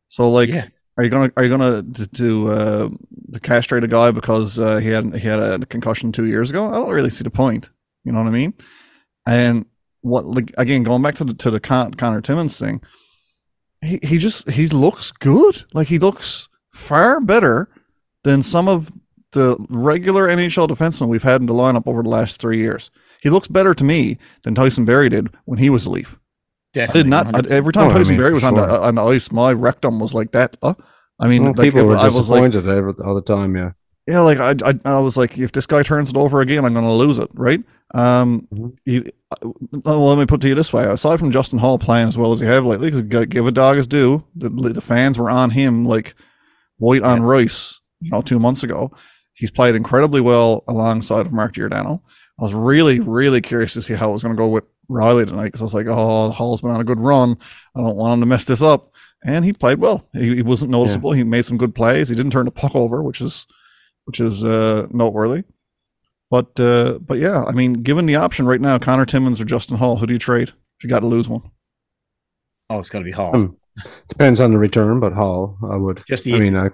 [0.07, 0.67] So like, Yeah.
[0.97, 2.89] are you gonna are you gonna to, to uh,
[3.33, 6.67] to castrate a guy because uh, he had he had a concussion two years ago?
[6.69, 7.69] I don't really see the point.
[8.03, 8.53] You know what I mean?
[9.27, 9.65] And
[10.01, 12.81] what like again going back to the to the Con- Conor Timmins thing,
[13.81, 15.63] he he just he looks good.
[15.73, 17.69] Like he looks far better
[18.23, 18.91] than some of
[19.31, 22.91] the regular NHL defensemen we've had in the lineup over the last three years.
[23.21, 26.19] He looks better to me than Tyson Barrie did when he was a Leaf.
[26.75, 27.36] I did not.
[27.36, 28.81] I, every time Oh, I mean, Barrie for was on, the, sure.
[28.81, 30.57] on ice, my rectum was like that.
[30.62, 30.73] Uh,
[31.19, 33.71] I mean, Well, like, people were I was like, disappointed every, all the time, yeah.
[34.07, 36.73] yeah, like I, I, I was like, if this guy turns it over again, I'm
[36.73, 37.62] going to lose it, right?
[37.93, 38.75] Um, Mhm.
[38.86, 39.49] you, uh,
[39.86, 42.17] well, let me put it to you this way: aside from Justin Holl playing as
[42.17, 44.23] well as he have lately, 'cause g- give a dog his due.
[44.36, 46.15] The, the fans were on him like
[46.77, 48.91] white on rice, you know, two months ago.
[49.36, 52.01] He's played incredibly well alongside of Mark Giordano.
[52.39, 55.25] I was really, really curious to see how it was going to go with Rielly
[55.25, 57.37] tonight because I was like, oh, Holl's been on a good run.
[57.75, 58.91] I don't want him to mess this up.
[59.25, 60.07] And he played well.
[60.13, 61.13] He, he wasn't noticeable.
[61.13, 62.09] He made some good plays.
[62.09, 63.47] He didn't turn the puck over, which is
[64.05, 65.43] which is uh, noteworthy.
[66.29, 69.77] But uh, but yeah, I mean, given the option right now, Conor Timmins or Justin
[69.77, 71.43] Holl, who do you trade if you got to lose one?
[72.69, 73.35] Oh, it's got to be Holl.
[73.35, 73.57] Um,
[74.07, 76.03] Depends on the return, but Holl, I would.
[76.07, 76.69] Just the I mean, I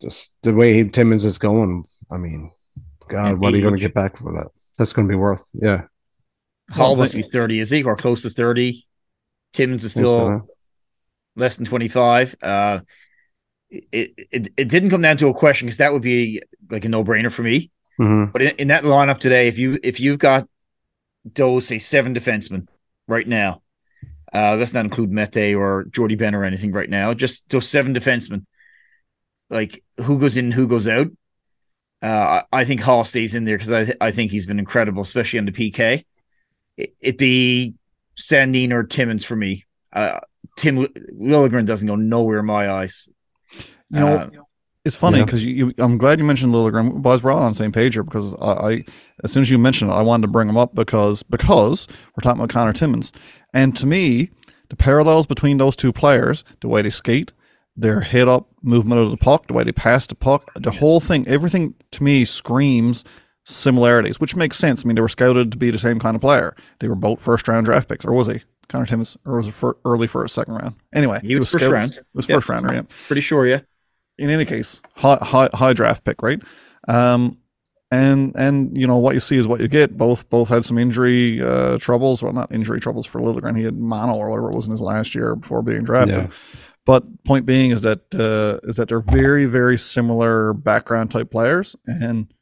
[0.00, 1.84] just the way he, Timmins is going.
[2.10, 2.50] I mean,
[3.08, 4.48] God, what are you going to get back for that?
[4.78, 5.46] That's going to be worth.
[5.54, 5.82] Yeah,
[6.70, 8.84] Holl must be thirty, is he, or close to thirty?
[9.52, 10.40] Timmins is still so.
[11.36, 12.34] less than twenty five.
[12.40, 12.80] Uh,
[13.70, 16.88] it, it it didn't come down to a question because that would be like a
[16.88, 17.70] no brainer for me.
[17.98, 18.32] Mhm.
[18.32, 20.48] But in, in that lineup today, if you if you've got
[21.34, 22.66] those say seven defensemen
[23.06, 23.62] right now,
[24.32, 27.14] uh, let's not include Mete or Jordie Benn or anything right now.
[27.14, 28.46] Just those seven defensemen.
[29.50, 31.08] Like who goes in, who goes out.
[32.02, 34.58] Uh, I I think Holl stays in there because I th- I think he's been
[34.60, 36.04] incredible, especially on the PK.
[36.76, 37.74] It, it'd be
[38.18, 39.64] Sandin or Timmins for me.
[39.92, 40.20] Uh,
[40.56, 43.08] Tim Liljegren doesn't go nowhere in my eyes.
[43.90, 44.30] You know, Uh,
[44.84, 45.24] it's funny Yeah.
[45.24, 47.02] because you, you, I'm glad you mentioned Liljegren.
[47.02, 48.84] Boys, we're all on the same page here because I, I,
[49.24, 52.22] as soon as you mentioned it, I wanted to bring him up because because we're
[52.22, 53.12] talking about Conor Timmins,
[53.52, 54.30] and to me,
[54.68, 57.32] the parallels between those two players, the way they skate,
[57.76, 61.00] their head up movement of the puck, the way they pass the puck, the whole
[61.00, 63.04] thing, everything to me screams
[63.44, 64.84] similarities, which makes sense.
[64.84, 66.54] I mean, they were scouted to be the same kind of player.
[66.78, 68.42] They were both first round draft picks, or was he?
[68.68, 70.76] Conor Timmins, or was it for early first, second round?
[70.94, 71.92] Anyway, He was first round.
[71.92, 72.36] It was Yep.
[72.36, 73.60] first rounder, yeah Pretty sure, yeah.
[74.18, 76.40] in any case, high high high draft pick, right?
[76.86, 77.36] Um,
[77.90, 79.98] and and you know what you see is what you get.
[79.98, 82.22] Both both had some injury uh, troubles.
[82.22, 83.56] Well, not injury troubles for Liljegren.
[83.56, 86.16] He had mono or whatever it was in his last year before being drafted.
[86.16, 86.26] Yeah.
[86.86, 91.74] But point being is that uh, is that they're very very similar background type players,
[91.86, 92.32] and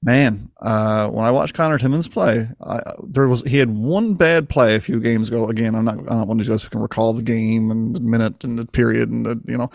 [0.00, 4.48] Man, uh, when I watched Conor Timmins play, I, there was he had one bad
[4.48, 5.48] play a few games ago.
[5.48, 7.96] Again, I'm not I'm not one of these guys who can recall the game and
[7.96, 9.70] the minute and the period and the you know,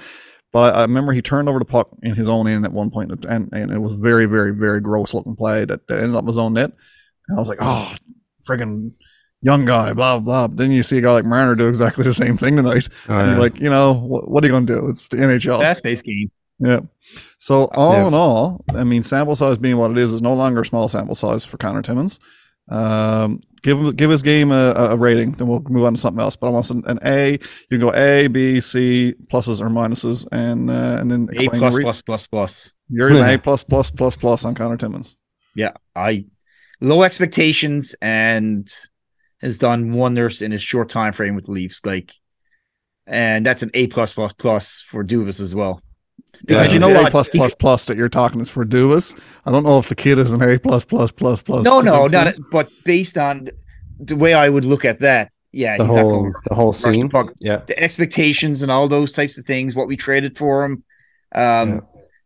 [0.54, 3.26] but I remember he turned over the puck in his own end at one point,
[3.26, 6.38] and and it was very very very gross looking play that, that ended up his
[6.38, 6.72] own net.
[7.28, 7.94] And I was like, oh,
[8.48, 8.94] friggin'
[9.42, 10.48] young guy, blah blah.
[10.48, 12.88] Then you see a guy like Marner do exactly the same thing tonight.
[13.10, 13.32] Oh, and yeah.
[13.34, 14.90] you're like, you know, what, what are you going to do?
[14.90, 15.60] It's the NHL.
[15.60, 16.32] Fast paced game.
[16.60, 16.82] Yeah.
[17.38, 18.08] So all Yeah.
[18.08, 20.88] in all, I mean, sample size being what it is is no longer a small
[20.90, 22.20] sample size for Conor Timmins.
[22.70, 26.22] Um, give him give his game a, a rating, then we'll move on to something
[26.22, 26.36] else.
[26.38, 27.32] But I want an, an A.
[27.32, 27.38] You
[27.70, 31.76] can go A, B, C, pluses or minuses, and uh, and then A explain plus
[31.76, 32.72] re- plus plus plus.
[32.90, 35.18] You're an A plus plus plus plus on Connor Timmins.
[35.56, 36.26] Yeah, I
[36.80, 38.72] low expectations and
[39.42, 41.86] has done wonders in his short time frame with the Leafs.
[41.86, 42.14] Like,
[43.06, 45.82] and that's an A plus plus plus for Dubas as well.
[46.46, 46.74] Because Yeah.
[46.74, 47.12] you know The A what?
[47.12, 49.18] plus plus plus that you're talking is for Dubas.
[49.46, 51.64] I don't know if the kid is an A plus plus plus plus.
[51.64, 52.12] No, no, defenseman.
[52.12, 53.50] not but based on
[54.00, 56.82] the way I would look at that, yeah, the he's whole going the whole rush
[56.82, 57.12] the scene.
[57.40, 57.62] Yeah.
[57.68, 60.84] the expectations and all those types of things, what we traded for him.
[61.34, 61.82] Um,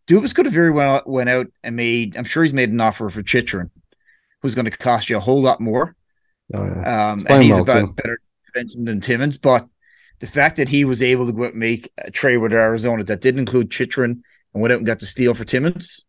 [0.07, 2.17] Dubas could have very well went out and made.
[2.17, 3.69] I'm sure he's made an offer for Chychrun,
[4.41, 5.95] who's going to cost you a whole lot more.
[6.53, 7.11] Oh, yeah.
[7.11, 7.93] Um, and he's well, about too.
[7.93, 8.19] better
[8.55, 9.37] defenseman than Timmins.
[9.37, 9.67] But
[10.19, 13.03] the fact that he was able to go out and make a trade with Arizona
[13.03, 16.05] that didn't include Chychrun and went out and got the steal for Timmins.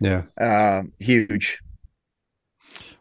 [0.00, 0.22] Yeah.
[0.40, 1.60] uh, huge.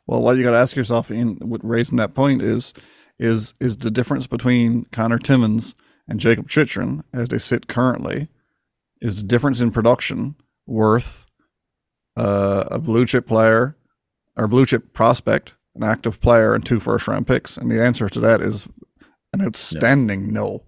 [0.05, 2.73] Well, what you got to ask yourself in with raising that point is,
[3.17, 5.75] is is the difference between Conor Timmins
[6.07, 8.27] and Jacob Chychrun as they sit currently,
[9.01, 10.35] is the difference in production
[10.67, 11.25] worth
[12.17, 13.75] uh, a blue chip player
[14.35, 17.57] or blue chip prospect, an active player, and two first round picks?
[17.57, 18.67] And the answer to that is
[19.33, 20.63] an outstanding no.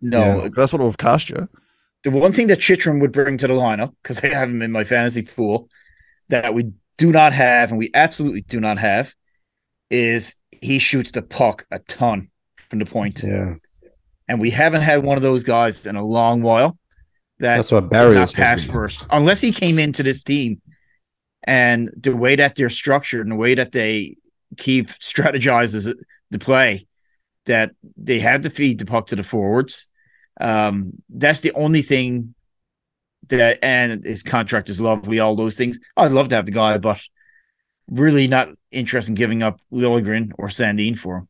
[0.00, 0.48] No, Yeah.
[0.54, 1.48] That's what it would have cost you.
[2.04, 4.70] the one thing that Chychrun would bring to the lineup, because I have him in
[4.72, 5.68] my fantasy pool,
[6.28, 9.14] that we do not have, and we absolutely do not have,
[9.90, 13.22] is he shoots the puck a ton from the point.
[13.22, 13.54] Yeah.
[14.28, 16.78] And we haven't had one of those guys in a long while
[17.38, 18.72] that That's what does Barrie not is pass supposed to be.
[18.72, 20.60] first, unless he came into this team
[21.44, 24.16] and the way that they're structured and the way that they
[24.58, 25.92] keep strategizes
[26.30, 26.86] the play,
[27.48, 29.90] that they have to feed the puck to the forwards.
[30.40, 32.34] Um, that's the only thing
[33.28, 35.78] that, and his contract is lovely, all those things.
[35.96, 37.00] I'd love to have the guy, but
[37.90, 41.28] really not interested in giving up Liljegren or Sandin for him.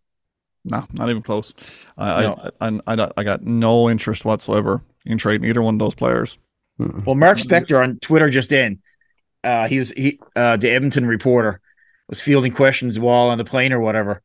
[0.65, 1.55] No, not even close.
[1.97, 2.51] I No.
[2.61, 5.95] I, I, I, got- I got no interest whatsoever in trading either one of those
[5.95, 6.37] players.
[6.79, 8.81] Well, Mark Spector on Twitter just in,
[9.43, 11.61] uh, he was he uh, the Edmonton reporter
[12.09, 14.23] was fielding questions while on the plane or whatever.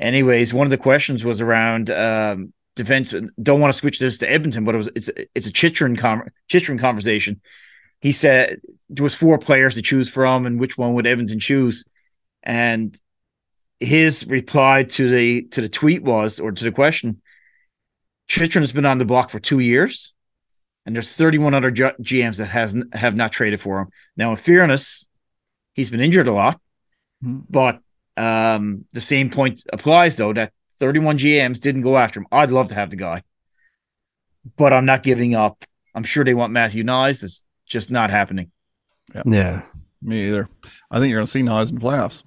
[0.00, 3.14] Anyways, one of the questions was around um, defense.
[3.40, 6.28] Don't want to switch this to Edmonton, but it was it's it's a Chychrun com-
[6.48, 7.40] Chychrun conversation.
[8.00, 11.84] He said there was four players to choose from, and which one would Edmonton choose?
[12.42, 12.98] And
[13.78, 17.20] his reply to the to the tweet was, or to the question,
[18.28, 20.14] Chychrun has been on the block for two years
[20.86, 23.88] and there's 31 other G- GMs that has have not traded for him.
[24.16, 25.06] Now, in fairness,
[25.74, 26.58] he's been injured a lot,
[27.22, 27.40] Hmm.
[27.50, 27.80] but
[28.20, 32.26] um, the same point applies though that 31 GMs didn't go after him.
[32.32, 33.22] I'd love to have the guy,
[34.56, 35.64] but I'm not giving up.
[35.94, 37.22] I'm sure they want Matthew Knies.
[37.22, 38.50] It's just not happening.
[39.24, 39.62] Yeah.
[40.02, 40.48] Me either.
[40.90, 42.22] I think you're going to see Nas in the playoffs.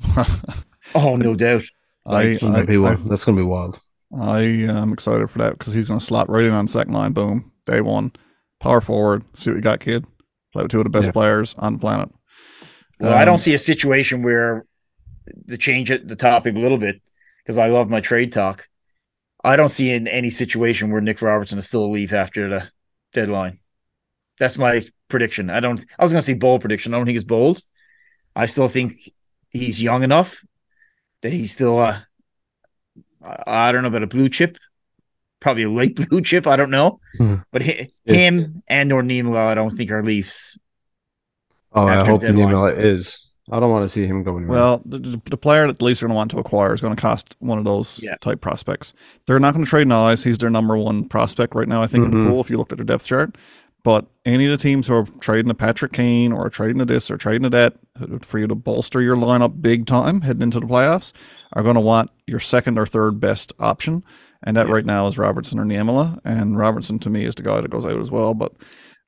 [0.95, 1.63] Oh, no doubt.
[2.06, 2.99] I, Like, That's gonna I, be wild.
[3.10, 3.79] That's gonna be wild.
[4.15, 7.13] I, am excited for that because he's going to slot right in on second line.
[7.13, 8.12] Boom, day one,
[8.60, 9.23] power forward.
[9.34, 10.06] See what you got, kid.
[10.51, 11.12] Play with two of the best Yeah.
[11.13, 12.10] players on the planet.
[12.99, 14.65] Well, I Um, don't see a situation where
[15.47, 17.01] to change it the topic a little bit
[17.43, 18.67] because I love my trade talk.
[19.43, 22.69] I don't see in any situation where Nick Robertson is still a leave after the
[23.13, 23.59] deadline.
[24.39, 25.49] That's my prediction.
[25.49, 25.83] I don't.
[25.99, 26.93] I was going to say bold prediction.
[26.93, 27.62] I don't think it's bold.
[28.36, 29.12] I still think
[29.51, 30.43] he's young enough
[31.21, 31.77] that he's still.
[31.77, 31.99] Uh,
[33.21, 34.57] I don't know about a blue chip,
[35.39, 36.47] probably a late blue chip.
[36.47, 37.43] I don't know, Mhm.
[37.51, 37.86] but Yeah.
[38.05, 40.57] him and or Nemo, I don't think are Leafs.
[41.73, 42.75] Oh, I hope deadline.
[42.77, 43.29] Is.
[43.51, 44.58] I don't want to see him go anywhere.
[44.58, 46.79] Well, the, the, the player that the Leafs are going to want to acquire is
[46.82, 48.15] going to cost one of those Yeah.
[48.21, 48.93] type prospects.
[49.25, 50.23] They're not going to trade Knies.
[50.23, 52.23] He's their number one prospect right now, I think, in Mhm.
[52.23, 53.36] the pool, if you looked at their depth chart.
[53.84, 57.12] But any of the teams who are trading a Patrick Kane or trading a this
[57.12, 57.73] or trading a that
[58.21, 61.12] for you to bolster your lineup big time heading into the playoffs
[61.51, 64.01] are going to want your second or third best option.
[64.43, 64.73] And that Yeah.
[64.73, 66.17] right now is Robertson or Niemela.
[66.23, 68.34] And Robertson to me is the guy that goes out as well.
[68.34, 68.53] But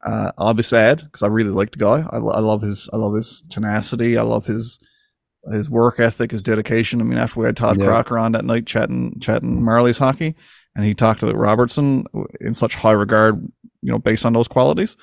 [0.05, 2.05] uh, I'll be sad because I really like the guy.
[2.09, 4.17] I, I love his I love his tenacity.
[4.17, 4.79] I love his
[5.51, 7.01] his work ethic, his dedication.
[7.01, 7.85] I mean, after we had Todd Yeah.
[7.85, 10.35] Crocker on that night chatting chatting Marlies hockey,
[10.75, 12.05] and he talked to Robertson
[12.41, 13.35] in such high regard,
[13.81, 14.95] you know, based on those qualities.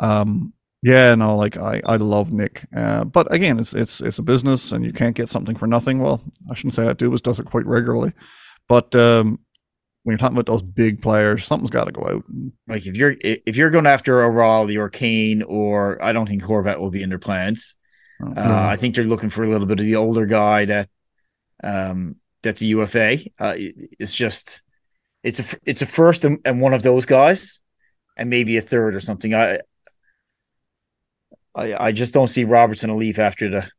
[0.00, 4.22] Um, Yeah, no, like I, I love Nick, uh, but again, it's it's it's a
[4.22, 5.98] business, and you can't get something for nothing.
[5.98, 6.98] Well, I shouldn't say that.
[6.98, 8.12] Dubas does it quite regularly,
[8.68, 9.40] but um,
[10.08, 12.24] when you're talking about those big players, something's got to go out.
[12.66, 16.42] Like if you're if you're going after a Raleigh or Kane, or I don't think
[16.42, 17.74] Horvat will be in their plans.
[18.22, 20.88] Oh, Uh, I think they're looking for a little bit of the older guy that
[21.62, 23.18] um, that's a UFA.
[23.38, 24.62] Uh, it's just
[25.22, 27.60] it's a it's a first and, and one of those guys,
[28.16, 29.34] and maybe a third or something.
[29.34, 29.60] I
[31.54, 33.70] I I just don't see Robertson a leave after the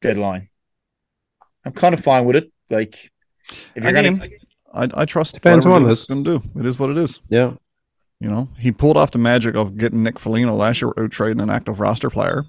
[0.00, 0.48] deadline.
[1.64, 2.52] I'm kind of fine with it.
[2.70, 3.10] Like
[3.74, 4.30] if you're Again, gonna
[4.74, 6.06] I, I trust Depends whatever this.
[6.06, 6.60] going to do.
[6.60, 7.20] It is what it is.
[7.28, 7.52] Yeah.
[8.20, 11.40] You know, he pulled off the magic of getting Nick Foligno last year out trading
[11.40, 12.44] an active roster player.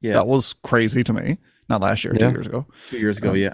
[0.00, 0.14] Yeah.
[0.14, 1.38] That was crazy to me.
[1.68, 2.66] Not last year, two years ago.
[2.90, 3.52] two years ago, um, yeah.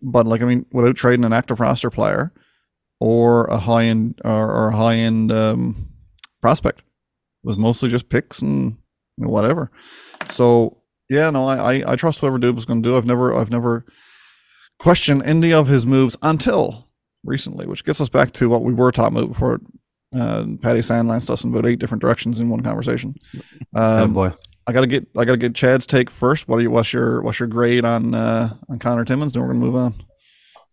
[0.00, 2.32] But like, I mean, without trading an active roster player
[3.00, 5.90] or a high end or, or high end um,
[6.40, 6.84] prospect, it
[7.46, 8.76] was mostly just picks and
[9.18, 9.70] you know, whatever.
[10.30, 10.78] So
[11.10, 12.96] yeah, no, I I, I trust whatever Dubas going to do.
[12.96, 13.84] I've never I've never
[14.78, 16.88] questioned any of his moves until
[17.24, 19.60] recently, which gets us back to what we were talking about before.
[20.16, 23.14] Uh, Patty Sandlanced us in about eight different directions in one conversation.
[23.76, 24.32] Oh Um, boy.
[24.66, 26.48] I gotta get I gotta get Chad's take first.
[26.48, 29.32] What do you what's your what's your grade on uh on Conor Timmins?
[29.32, 29.94] Then we're gonna move on.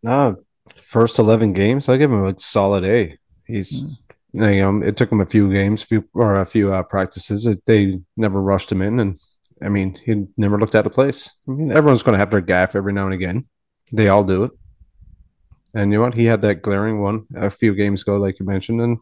[0.06, 0.34] Ah,
[0.82, 3.18] first eleven games, I give him a solid A.
[3.46, 3.92] He's, Mm.
[4.34, 7.46] you know, it took him a few games, few or a few uh, practices.
[7.48, 9.18] It, they never rushed him in, and
[9.64, 11.32] I mean, he never looked out of place.
[11.48, 13.46] I mean, everyone's to have their gaff every now and again.
[13.94, 14.52] They all do it.
[15.74, 16.14] And you know what?
[16.16, 18.98] He had that glaring one a few games ago, like you mentioned, and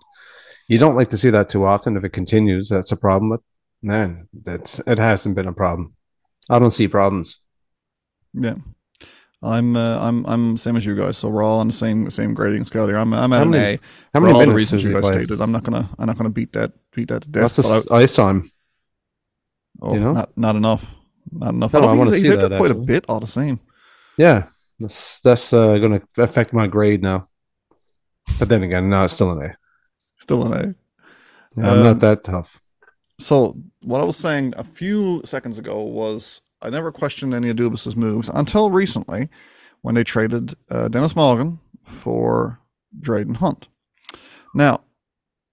[0.68, 1.96] you don't like to see that too often.
[1.96, 3.30] If it continues, that's a problem.
[3.30, 3.42] But
[3.82, 5.94] man, that's it hasn't been a problem.
[6.50, 7.38] I don't see problems.
[8.34, 8.56] Yeah.
[9.44, 12.34] I'm uh, I'm I'm same as you guys, so we're all on the same same
[12.34, 12.98] grading scale here.
[12.98, 13.80] I'm I'm at How an many- A
[14.14, 15.40] How many all the reasons you guys stated.
[15.40, 17.60] I'm not gonna I'm not gonna beat that beat that to death.
[17.60, 18.50] I- the ice time?
[19.82, 20.14] oh, you know?
[20.14, 20.96] not not enough,
[21.32, 21.74] not enough.
[21.74, 23.20] No, I, don't I wanna he's, see he's out there that, quite a bit all
[23.20, 23.60] the same.
[24.18, 24.48] Yeah,
[24.80, 27.28] that's that's uh, going to affect my grade now.
[28.40, 29.56] But then again, no, it's still an A.
[30.20, 30.76] Still an A.
[31.58, 32.60] Yeah, I'm Um, not that tough.
[33.20, 37.56] So what I was saying a few seconds ago was I never questioned any of
[37.58, 39.30] Dubas's moves until recently
[39.82, 42.60] when they traded uh, Denis Malgin for
[43.00, 43.68] Dryden Hunt.
[44.54, 44.82] Now,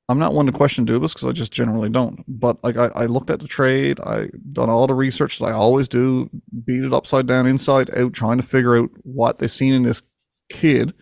[0.08, 2.22] I'm not one to question Dubas because I just generally don't.
[2.26, 5.52] But like I, I looked at the trade, I done all the research that I
[5.52, 6.28] always do,
[6.64, 10.02] beat it upside down, inside out, trying to figure out what they've seen in this
[10.50, 10.92] kid.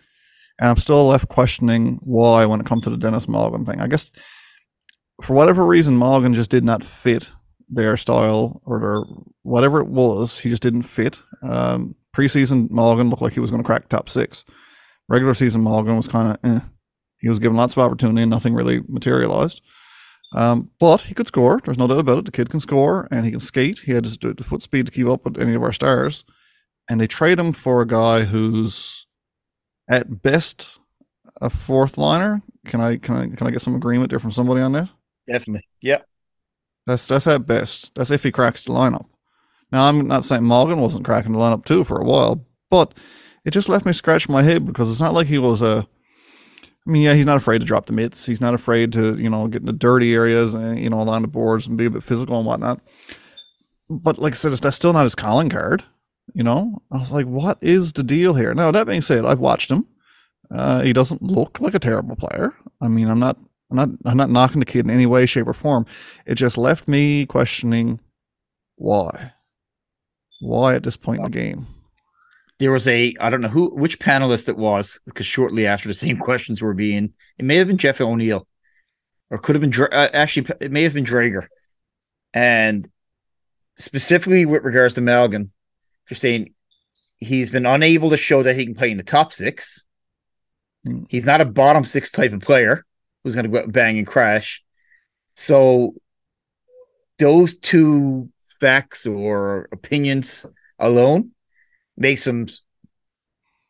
[0.59, 3.81] And I'm still left questioning why when it comes to the Denis Malgin thing.
[3.81, 4.11] I guess
[5.21, 7.31] for whatever reason, Malgin just did not fit
[7.69, 9.03] their style or their
[9.43, 10.37] whatever it was.
[10.37, 11.19] He just didn't fit.
[11.41, 14.45] Um, preseason, Malgin looked like he was going to crack top six.
[15.07, 16.59] Regular season, Malgin was kind of eh.
[17.21, 19.61] He was given lots of opportunity and nothing really materialized.
[20.33, 21.61] Um, but he could score.
[21.63, 22.25] There's no doubt about it.
[22.25, 23.79] The kid can score and he can skate.
[23.79, 26.25] He had the the foot speed to keep up with any of our stars.
[26.89, 29.05] And they trade him for a guy who's
[29.89, 30.79] at best
[31.41, 32.41] a fourth liner.
[32.65, 34.89] Can I can I can I get some agreement there from somebody on that?
[35.27, 35.67] Definitely.
[35.81, 36.01] Yeah.
[36.87, 37.93] That's that's at best.
[37.95, 39.05] That's if he cracks the lineup.
[39.71, 42.93] Now I'm not saying Morgan wasn't cracking the lineup too for a while, but
[43.45, 45.87] it just left me scratching my head because it's not like he was a.
[46.87, 48.25] I mean, yeah, he's not afraid to drop the mitts.
[48.25, 51.21] He's not afraid to you know get in the dirty areas and you know along
[51.21, 52.81] the boards and be a bit physical and whatnot.
[53.89, 55.83] But like I said, it's, that's still not his calling card.
[56.33, 58.53] You know, I was like, what is the deal here?
[58.53, 59.85] Now that being said, I've watched him.
[60.49, 62.53] Uh, he doesn't look like a terrible player.
[62.81, 63.37] I mean, I'm not,
[63.69, 65.85] I'm not, I'm not knocking the kid in any way, shape, or form.
[66.25, 67.99] It just left me questioning
[68.75, 69.33] why,
[70.41, 71.67] why at this point in the game.
[72.61, 75.95] There was a I don't know who which panelist it was because shortly after the
[75.95, 78.47] same questions were being it may have been Jeff O'Neill
[79.31, 81.47] or could have been uh, actually it may have been Dreger
[82.35, 82.87] and
[83.79, 85.49] specifically with regards to Malgin
[86.07, 86.53] they're saying
[87.17, 89.83] he's been unable to show that he can play in the top six.
[90.85, 91.05] Hmm.
[91.09, 92.83] he's not a bottom six type of player
[93.23, 94.63] who's going to go out and bang and crash.
[95.35, 95.95] So
[97.17, 100.45] those two facts or opinions
[100.77, 101.31] alone
[101.97, 102.47] makes him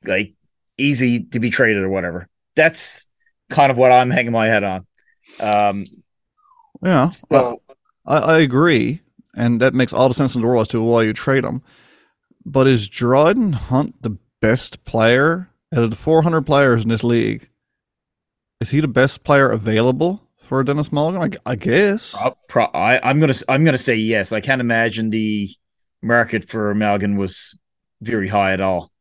[0.03, 0.33] like
[0.77, 2.27] easy to be traded or whatever.
[2.55, 3.05] That's
[3.49, 4.87] kind of what I'm hanging my head on.
[5.39, 5.85] Um,
[6.83, 7.61] Yeah, so
[8.05, 9.01] I, I agree,
[9.35, 11.61] and that makes all the sense in the world as to why you trade him.
[12.45, 17.47] But is Dryden Hunt the best player out of the 400 players in this league?
[18.59, 21.37] Is he the best player available for Denis Malgin?
[21.45, 22.13] I, I guess.
[22.13, 24.31] pro- pro- I, I'm gonna I'm gonna say yes.
[24.31, 25.49] I can't imagine the
[26.01, 27.57] market for Malgin was
[28.01, 28.91] very high at all.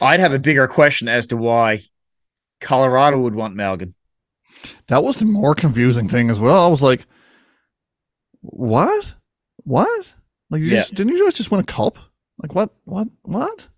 [0.00, 1.82] I'd have a bigger question as to why
[2.60, 3.94] Colorado would want Malgin.
[4.88, 6.64] That was the more confusing thing as well.
[6.64, 7.06] I was like,
[8.40, 9.14] what?
[9.64, 10.06] what?
[10.50, 10.76] Like, you Yeah.
[10.80, 11.98] just, didn't you guys just win a cup?
[12.42, 12.70] Like, what?
[12.84, 13.08] What?
[13.22, 13.68] What?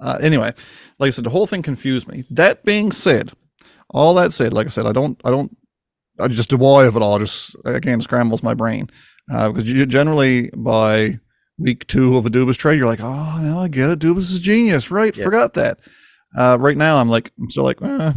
[0.00, 0.52] Uh, anyway,
[0.98, 2.24] like I said, the whole thing confused me.
[2.30, 3.32] That being said,
[3.90, 5.56] all that said, like I said, I don't, I don't,
[6.20, 8.88] I just why of it all just again scrambles my brain
[9.32, 11.18] uh, because you generally by
[11.58, 13.98] week two of a Dubas trade, you're like, oh, now I get it.
[14.00, 15.16] Dubas is genius, right?
[15.16, 15.24] Yeah.
[15.24, 15.78] Forgot that.
[16.36, 18.12] Uh, right now, I'm like, I'm still like, eh.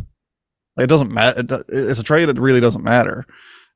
[0.75, 1.39] Like, it doesn't matter.
[1.39, 3.25] It, it's a trade that really doesn't matter.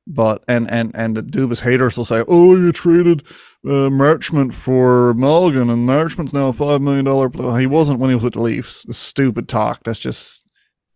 [0.06, 3.22] But and and and the Dubas haters will say, "Oh, you traded
[3.64, 7.30] uh, Marchment for Malgin, and Marchment's now a five million dollar.
[7.30, 8.82] pl-" He wasn't when he was with the Leafs.
[8.84, 9.84] The stupid talk.
[9.84, 10.48] That's just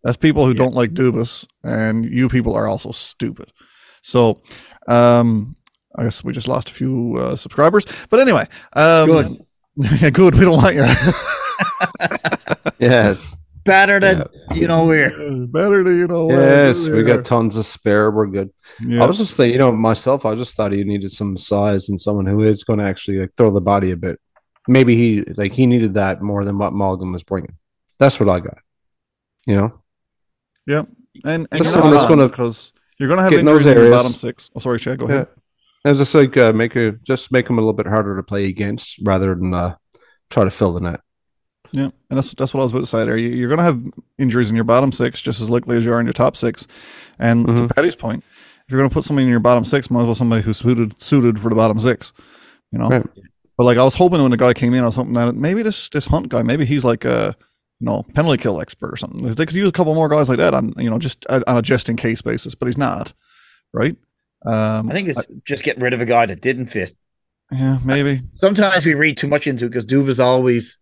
[0.03, 0.59] that's people who Yeah.
[0.59, 3.53] don't like Dubas, and you people are also stupid.
[4.03, 4.43] So,
[4.89, 5.55] um,
[5.97, 9.47] I guess we just lost a few uh, subscribers, but anyway, um, Good.
[10.01, 10.35] yeah, good.
[10.35, 10.83] We don't want you.
[12.79, 13.17] yes.
[13.17, 14.25] it's Better than
[14.55, 15.11] you know where.
[15.49, 16.31] Better to you know.
[16.31, 18.11] yes, we got tons of spare.
[18.13, 18.51] We're good.
[18.81, 19.03] Yeah.
[19.03, 22.01] I was just thinking, you know, myself, I just thought he needed some size and
[22.01, 24.21] someone who is going to actually like throw the body a bit.
[24.69, 27.57] Maybe he like he needed that more than what Malgin was bringing.
[27.99, 28.59] That's what I got.
[29.47, 29.83] You know,
[30.67, 30.83] Yeah,
[31.25, 33.65] and and Just you're someone not that's gonna because you're going to have get injuries
[33.65, 33.97] those in the areas.
[33.97, 34.51] bottom six.
[34.55, 34.99] Oh, sorry, Chad.
[34.99, 35.25] Go Yeah.
[35.95, 38.99] Just like uh, make a just make them a little bit harder to play against
[39.03, 39.77] rather than uh,
[40.31, 41.01] try to fill the net.
[41.73, 43.17] Yeah, and that's that's what I was about to say there.
[43.17, 43.83] You, you're going to have
[44.19, 46.67] injuries in your bottom six just as likely as you are in your top six.
[47.19, 47.75] And to Mhm.
[47.75, 48.23] Patty's point,
[48.67, 50.59] if you're going to put somebody in your bottom six, might as well somebody who's
[50.59, 52.13] suited suited for the bottom six.
[52.73, 52.89] You know.
[52.89, 53.07] Right.
[53.59, 55.63] But like I was hoping when the guy came in, I was hoping that maybe
[55.63, 57.35] this this Hunt guy, maybe he's like a
[57.81, 59.23] you know penalty kill expert or something.
[59.23, 61.63] They could use a couple more guys like that on you know just on a
[61.63, 63.13] just in case basis, but he's not,
[63.73, 63.97] right?
[64.47, 66.93] Um, I think it's just getting rid of a guy that didn't fit.
[67.51, 68.23] yeah, maybe.
[68.33, 70.79] Sometimes we read too much into it because Duba's always,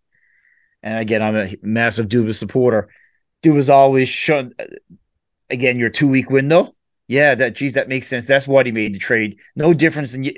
[0.83, 2.89] and again, I'm a massive Duba supporter.
[3.41, 4.53] Duba's always shown,
[5.49, 6.75] again, your two week window.
[7.07, 8.25] Yeah, that geez, that makes sense.
[8.25, 9.37] That's why he made the trade.
[9.55, 10.33] No difference than you.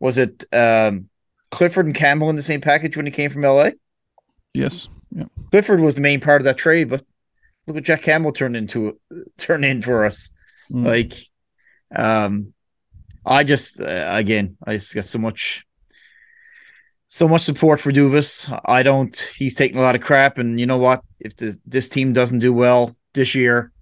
[0.00, 1.08] Was it um,
[1.50, 3.70] Clifford and Campbell in the same package when he came from LA?
[4.54, 4.88] Yes.
[5.14, 5.24] Yeah.
[5.50, 7.04] Clifford was the main part of that trade, but
[7.66, 8.98] look what Jack Campbell turned into
[9.36, 10.30] turned in for us.
[10.70, 10.86] Mm.
[10.86, 11.12] Like,
[11.94, 12.52] um,
[13.24, 15.64] I just uh, again, I just got so much,
[17.08, 18.60] so much support for Dubas.
[18.64, 19.16] I don't.
[19.36, 21.02] He's taking a lot of crap, and you know what?
[21.20, 23.72] If the, this team doesn't do well this year,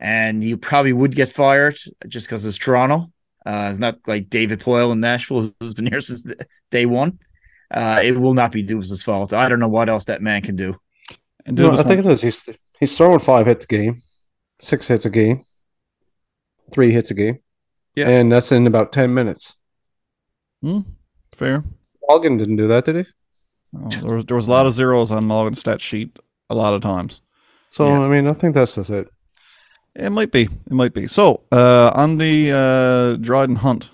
[0.00, 3.12] and you probably would get fired just because it's Toronto.
[3.44, 6.30] Uh, it's not like David Poile in Nashville, who's been here since
[6.70, 7.18] day one.
[7.70, 9.32] Uh, it will not be Dubas's fault.
[9.32, 10.76] I don't know what else that man can do.
[11.46, 12.22] And No, I think it is.
[12.22, 12.48] He's
[12.78, 14.00] he's throwing five hits a game,
[14.60, 15.44] six hits a game,
[16.72, 17.38] three hits a game.
[17.94, 18.08] Yeah.
[18.08, 19.56] and that's in about ten minutes.
[20.62, 20.80] Hmm,
[21.32, 21.64] fair.
[22.08, 23.04] Malgin didn't do that, did he?
[23.76, 26.18] Oh, there was there was a lot of zeros on Malgin's stat sheet
[26.50, 27.20] a lot of times.
[27.70, 28.00] So Yeah.
[28.00, 29.08] I mean, I think that's just it.
[29.94, 30.42] It might be.
[30.42, 31.06] It might be.
[31.06, 33.90] So, uh, on the uh, Dryden Hunt,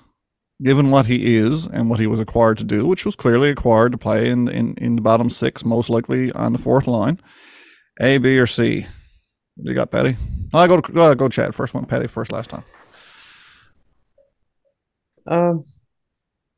[0.62, 3.92] given what he is and what he was acquired to do, which was clearly acquired
[3.92, 7.20] to play in, in, in the bottom six, most likely on the fourth line,
[8.00, 8.86] A, B, or C?
[9.56, 10.16] What do you got, Patty?
[10.54, 11.84] I go to, uh, go Chad first one.
[11.84, 12.62] Patty first last time.
[15.28, 15.64] Um,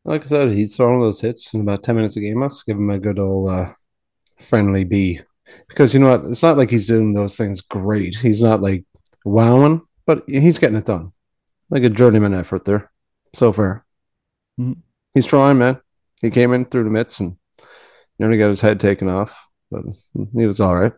[0.04, 2.40] like I said, he's throwing those hits in about ten minutes a game.
[2.40, 3.72] Let's give him a good old uh,
[4.38, 5.20] friendly B,
[5.68, 6.24] because you know what?
[6.30, 8.16] It's not like he's doing those things great.
[8.16, 8.84] He's not like
[9.24, 11.12] wowing, but he's getting it done.
[11.68, 12.90] Like a journeyman effort there,
[13.34, 13.84] so far.
[14.58, 14.78] Mhm.
[15.14, 15.78] He's trying, man.
[16.22, 17.36] He came in through the mitts and
[18.18, 19.82] nearly got his head taken off, but
[20.34, 20.92] he was all right.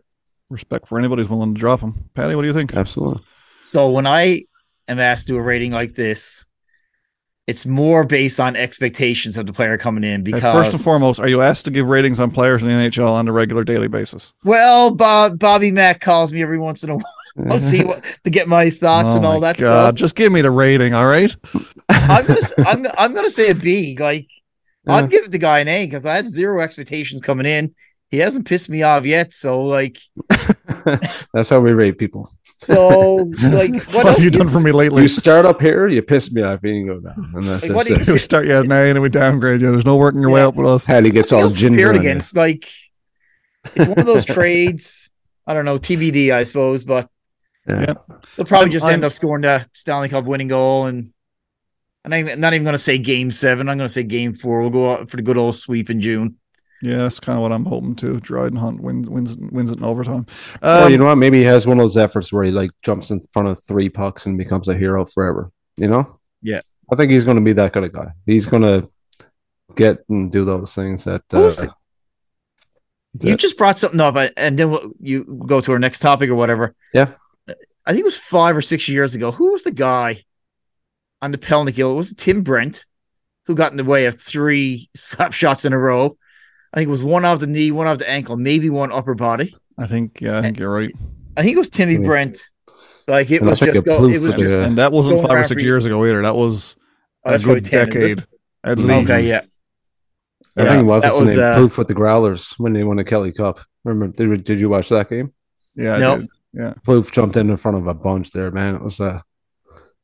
[0.49, 2.09] Respect for anybody who's willing to drop him.
[2.13, 2.75] Patty, what do you think?
[2.75, 3.23] Absolutely.
[3.63, 4.43] So when I
[4.87, 6.45] am asked to do a rating like this,
[7.47, 11.27] it's more based on expectations of the player coming in because first and foremost, are
[11.27, 14.33] you asked to give ratings on players in the NHL on a regular daily basis?
[14.43, 16.95] well, Bob Bobby Mack calls me every once in a
[17.35, 19.95] while to see what to get my thoughts Oh and all that God, stuff.
[19.95, 21.35] Just give me the rating, all right?
[21.89, 23.97] I'm gonna I'm I'm gonna say a B.
[23.99, 24.27] Like
[24.87, 24.95] Yeah.
[24.95, 27.73] I'd give the guy an A because I had zero expectations coming in.
[28.11, 29.33] He hasn't pissed me off yet.
[29.33, 29.97] So like
[31.33, 32.29] That's how we rate people.
[32.57, 35.01] so like what, What have you do done for me lately?
[35.01, 37.75] You start up here, you piss me off, and you go down, and that's, Like,
[37.75, 38.13] what that's do it.
[38.13, 39.71] we start you at an A and then we downgrade you.
[39.71, 40.85] There's no working your way up with us.
[40.85, 41.77] Hattie gets What's all else to ginger.
[41.77, 42.09] compare it on you.
[42.09, 42.67] against like
[43.75, 45.09] it's one of those trades.
[45.45, 47.09] I don't know TBD, I suppose, but
[47.67, 47.95] Yeah.
[48.37, 51.11] they'll probably I'm- just I'm- end up scoring the Stanley Cup winning goal, and
[52.05, 53.67] and I'm not even going to say Game Seven.
[53.69, 54.61] I'm going to say Game Four.
[54.61, 56.35] We'll go out for the good old sweep in June.
[56.83, 58.19] Yeah, that's kind of what I'm hoping to.
[58.19, 60.25] Dryden Hunt wins wins wins it in overtime.
[60.61, 61.15] Or Um, you know what?
[61.15, 63.87] Maybe he has one of those efforts where he like jumps in front of three
[63.87, 65.49] pucks and becomes a hero forever.
[65.77, 66.19] You know?
[66.41, 66.59] Yeah.
[66.91, 68.11] I think he's going to be that kind of guy.
[68.25, 68.89] He's going to
[69.75, 71.21] get and do those things that.
[71.31, 71.67] Who was Uh,
[73.21, 76.35] You just brought something up, and then we'll, you go to our next topic or
[76.35, 76.75] whatever.
[76.93, 77.13] Yeah.
[77.47, 79.31] I think it was five or six years ago.
[79.31, 80.23] Who was the guy
[81.21, 82.83] on the penalty It Was Tim Brent?
[83.45, 86.17] who got in the way of three slap shots in a row.
[86.73, 89.13] I think it was one off the knee, one off the ankle, maybe one upper
[89.13, 89.55] body.
[89.77, 90.91] I think yeah, I think you're right.
[91.37, 91.99] I think it was Timmy Yeah.
[91.99, 92.43] Brent.
[93.07, 95.43] Like it And was just go, it was for just, And that wasn't five or
[95.43, 96.21] six for- years ago either.
[96.21, 96.75] That was
[97.25, 98.25] oh, a that's good 10, decade
[98.63, 99.11] at least.
[99.11, 99.41] Okay, yeah.
[100.55, 101.39] I Yeah, think was that was, name?
[101.43, 103.59] uh, Proof with the Growlers when they won the Kelly Cup.
[103.83, 104.07] Remember?
[104.15, 105.33] Did, did you watch that game?
[105.75, 106.21] Yeah, I Nope.
[106.55, 106.83] did.
[106.83, 108.75] Proof jumped in in front of a bunch there, man.
[108.75, 109.19] It was uh,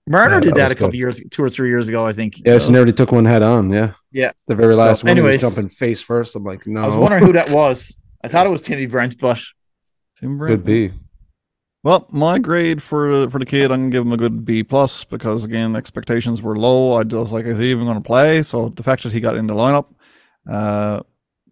[0.08, 0.98] Marner Yeah, did that that a couple good.
[0.98, 2.42] years, two or three years ago, I think.
[2.46, 3.70] yeah, she nearly took one head on.
[3.72, 4.32] Yeah, Yeah.
[4.48, 6.36] The very So, last one, he anyways, was jumping face first.
[6.36, 7.98] I'm like, no, I was wondering who that was.
[8.24, 9.40] I thought it was Timmy Brent, but
[10.20, 10.52] Tim Brent.
[10.52, 10.92] could be.
[11.84, 15.06] Well, my grade for for the kid, I'm gonna give him a good B plus
[15.06, 16.94] because again, expectations were low.
[16.94, 18.42] I was like, is he even gonna play?
[18.42, 19.86] So the fact that he got in the lineup
[20.50, 21.02] uh,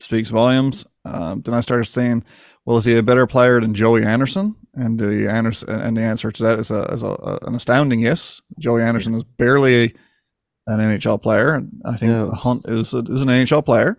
[0.02, 0.86] speaks volumes.
[1.06, 2.26] Um, then I started saying,
[2.68, 4.54] well, is he a better player than Joey Anderson?
[4.74, 8.42] And the Anderson and the answer to that is a is a, an astounding yes.
[8.60, 9.96] Joey Anderson is barely
[10.68, 13.98] an NHL player, and I think Hunt is a, is an NHL player.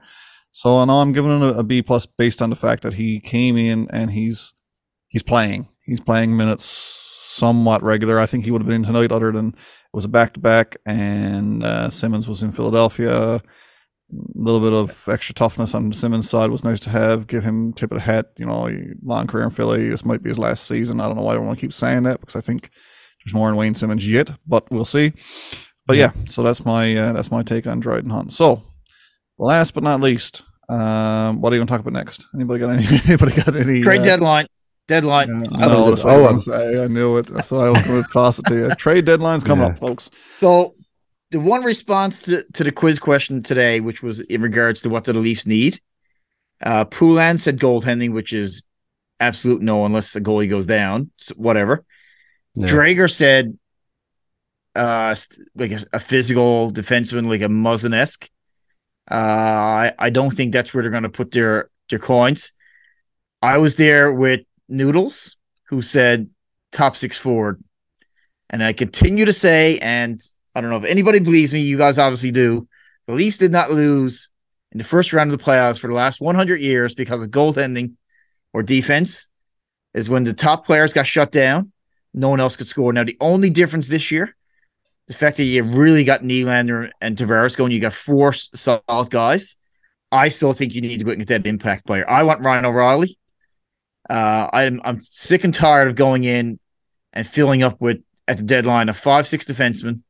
[0.51, 2.93] So I know I'm giving him a, a B plus based on the fact that
[2.93, 4.53] he came in and he's
[5.09, 5.67] he's playing.
[5.87, 8.21] He's playing minutes somewhat regular.
[8.21, 10.41] I think he would have been in tonight, other than it was a back to
[10.41, 13.41] back, and uh, Simmonds was in Philadelphia.
[14.11, 17.27] A little bit of extra toughness on Simmonds' side was nice to have.
[17.27, 18.31] Give him tip of the hat.
[18.39, 18.71] You know,
[19.03, 19.89] long career in Philly.
[19.89, 20.99] This might be his last season.
[21.01, 22.71] I don't know why everyone keeps saying that because I think
[23.25, 25.13] there's more in Wayne Simmonds yet, but we'll see.
[25.87, 28.33] But yeah, so that's my uh, that's my take on Dryden Hunt.
[28.33, 28.63] So,
[29.39, 32.27] last but not least, um, what are you going to talk about next?
[32.35, 32.87] Anybody got any?
[33.07, 33.83] Anybody got any?
[33.83, 34.47] trade uh, deadline.
[34.87, 35.29] Deadline.
[35.51, 36.83] yeah, I no, that's what I, was gonna say.
[36.85, 37.27] I knew it.
[37.27, 38.71] That's why I was going to toss it to you.
[38.77, 39.73] Trade deadline's coming Yeah.
[39.73, 40.11] up, folks.
[40.39, 40.73] So
[41.31, 45.05] the one response to, to the quiz question today, which was in regards to what
[45.05, 45.81] do the Leafs need,
[46.63, 48.63] uh Poulin said goaltending, which is
[49.21, 51.11] absolute no unless the goalie goes down.
[51.19, 51.85] So whatever.
[52.55, 52.67] Yeah.
[52.67, 53.59] Drager said
[54.75, 55.15] uh
[55.55, 58.29] like a, a physical defenseman, like a Muzzin esque.
[59.11, 62.53] Uh I, I don't think that's where they're gonna put their their coins.
[63.41, 65.37] I was there with Noodles,
[65.69, 66.29] who said
[66.73, 67.63] top six forward.
[68.51, 70.23] And I continue to say, and
[70.59, 72.67] I don't know if anybody believes me, you guys obviously do.
[73.07, 74.29] The Leafs did not lose
[74.73, 77.95] in the first round of the playoffs for the last 100 years because of goaltending
[78.53, 79.29] or defense.
[79.95, 81.71] Is when the top players got shut down,
[82.13, 82.93] no one else could score.
[82.93, 84.35] Now, the only difference this year,
[85.07, 89.57] the fact that you really got Nylander and Tavares going, you got four solid guys.
[90.11, 92.05] I still think you need to and get that impact player.
[92.11, 93.17] I want Ryan O'Reilly.
[94.11, 96.59] Uh, I'm I'm sick and tired of going in
[97.13, 100.03] and filling up with at the deadline a five six defenseman,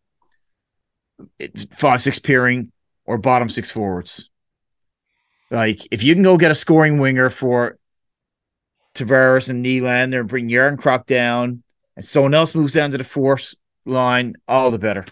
[1.72, 2.72] five six pairing,
[3.04, 4.30] or bottom six forwards.
[5.50, 7.78] Like if you can go get a scoring winger for
[8.94, 11.62] Tavares and Nylander and bring Jarnkrok down,
[11.96, 13.54] and someone else moves down to the fourth
[13.84, 15.06] line, all the better.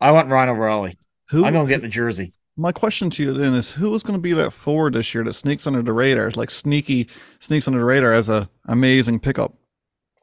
[0.00, 0.98] I want Ryan O'Reilly.
[1.30, 1.44] Who?
[1.44, 2.32] I'm gonna get the jersey.
[2.56, 5.24] my question to you then is, who is going to be that forward this year
[5.24, 7.08] that sneaks under the radar, It's like sneaky
[7.40, 9.54] sneaks under the radar as a amazing pickup?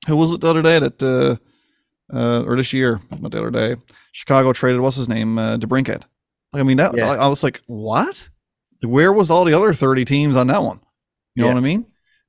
[0.08, 1.36] Who was it the other day that, uh,
[2.14, 3.76] uh, or this year, not the other day,
[4.12, 6.04] Chicago traded what's his name, uh, DeBrincat.
[6.54, 7.12] Like, I mean, that Yeah.
[7.12, 8.30] I, I was like, what?
[8.84, 10.80] Where was all the other thirty teams on that one?
[11.36, 11.54] You know Yeah.
[11.54, 11.86] what I mean?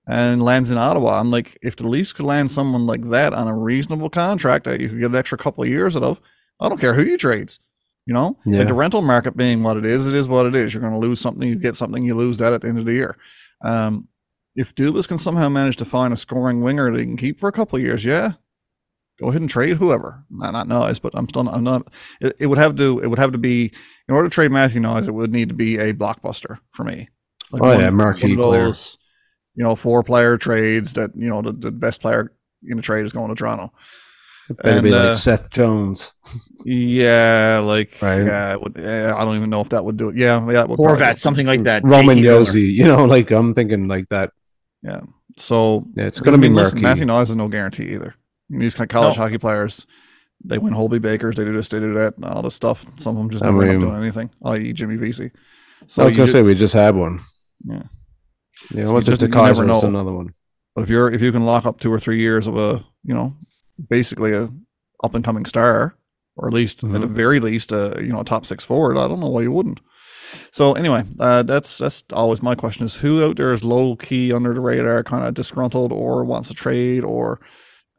[0.06, 1.18] And lands in Ottawa.
[1.20, 4.80] I'm like, if the Leafs could land someone like that on a reasonable contract that
[4.80, 6.20] you could get an extra couple of years out of,
[6.60, 7.58] I don't care who you trades.
[8.06, 8.58] You know, Yeah.
[8.58, 10.74] like the rental market being what it is, it is what it is.
[10.74, 12.84] You're going to lose something, you get something, you lose that at the end of
[12.84, 13.16] the year.
[13.64, 14.08] Um,
[14.56, 17.48] if Dubas can somehow manage to find a scoring winger that he can keep for
[17.48, 18.32] a couple of years, yeah,
[19.20, 20.24] go ahead and trade whoever.
[20.30, 21.92] Not, not Knies, but I'm still, I'm not.
[22.20, 23.72] It, it would have to, it would have to be
[24.08, 27.08] in order to trade Matthew Knies, it would need to be a blockbuster for me.
[27.50, 28.72] Like Oh, yeah, marquee player.
[29.54, 32.32] you know, four player trades that you know the, the best player
[32.66, 33.72] in the trade is going to Toronto.
[34.62, 36.12] Better And, be uh, Seth Jones.
[36.64, 38.26] Yeah, like Right.
[38.26, 40.16] yeah, it would, yeah, I don't even know if that would do it.
[40.16, 41.84] Yeah, yeah, it would probably Horvat, something like that.
[41.84, 42.72] Roman JT Yossi.
[42.72, 44.30] You know, like I'm thinking like that.
[44.82, 45.00] Yeah.
[45.36, 46.82] So Yeah, it's gonna be listen, murky.
[46.82, 48.14] Matthew Knies is no guarantee either.
[48.60, 49.22] These kind of college No.
[49.22, 49.86] hockey players,
[50.44, 52.84] they win Hobey Bakers, they do this, they do that, and all this stuff.
[52.98, 54.30] Some of them just I never mean- doing anything.
[54.44, 55.30] I.e., Jimmy Vesey.
[55.86, 57.20] So I was gonna say we just had one.
[57.64, 57.82] Yeah.
[58.74, 59.16] Yeah, So what's you it?
[59.20, 59.80] just- a Kaiser know.
[59.80, 60.34] another one.
[60.74, 63.14] But if you're if you can lock up two or three years of a you
[63.14, 63.34] know
[63.90, 64.48] basically a
[65.02, 65.96] up and coming star,
[66.36, 67.10] or at least at the Mhm.
[67.10, 69.80] very least a you know a top six forward, I don't know why you wouldn't.
[70.50, 74.32] So anyway, uh, that's that's always my question: is who out there is low key
[74.32, 77.40] under the radar, kind of disgruntled, or wants to trade, or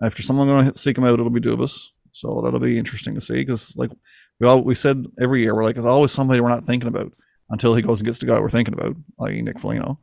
[0.03, 1.89] if there's someone going to seek him out, it'll be Dubas.
[2.11, 3.91] So that'll be interesting to see because like
[4.39, 7.11] we all we said every year, we're like, there's always somebody we're not thinking about
[7.49, 9.41] until he goes and gets the guy we're thinking about, i.e.
[9.41, 9.99] Nick Foligno.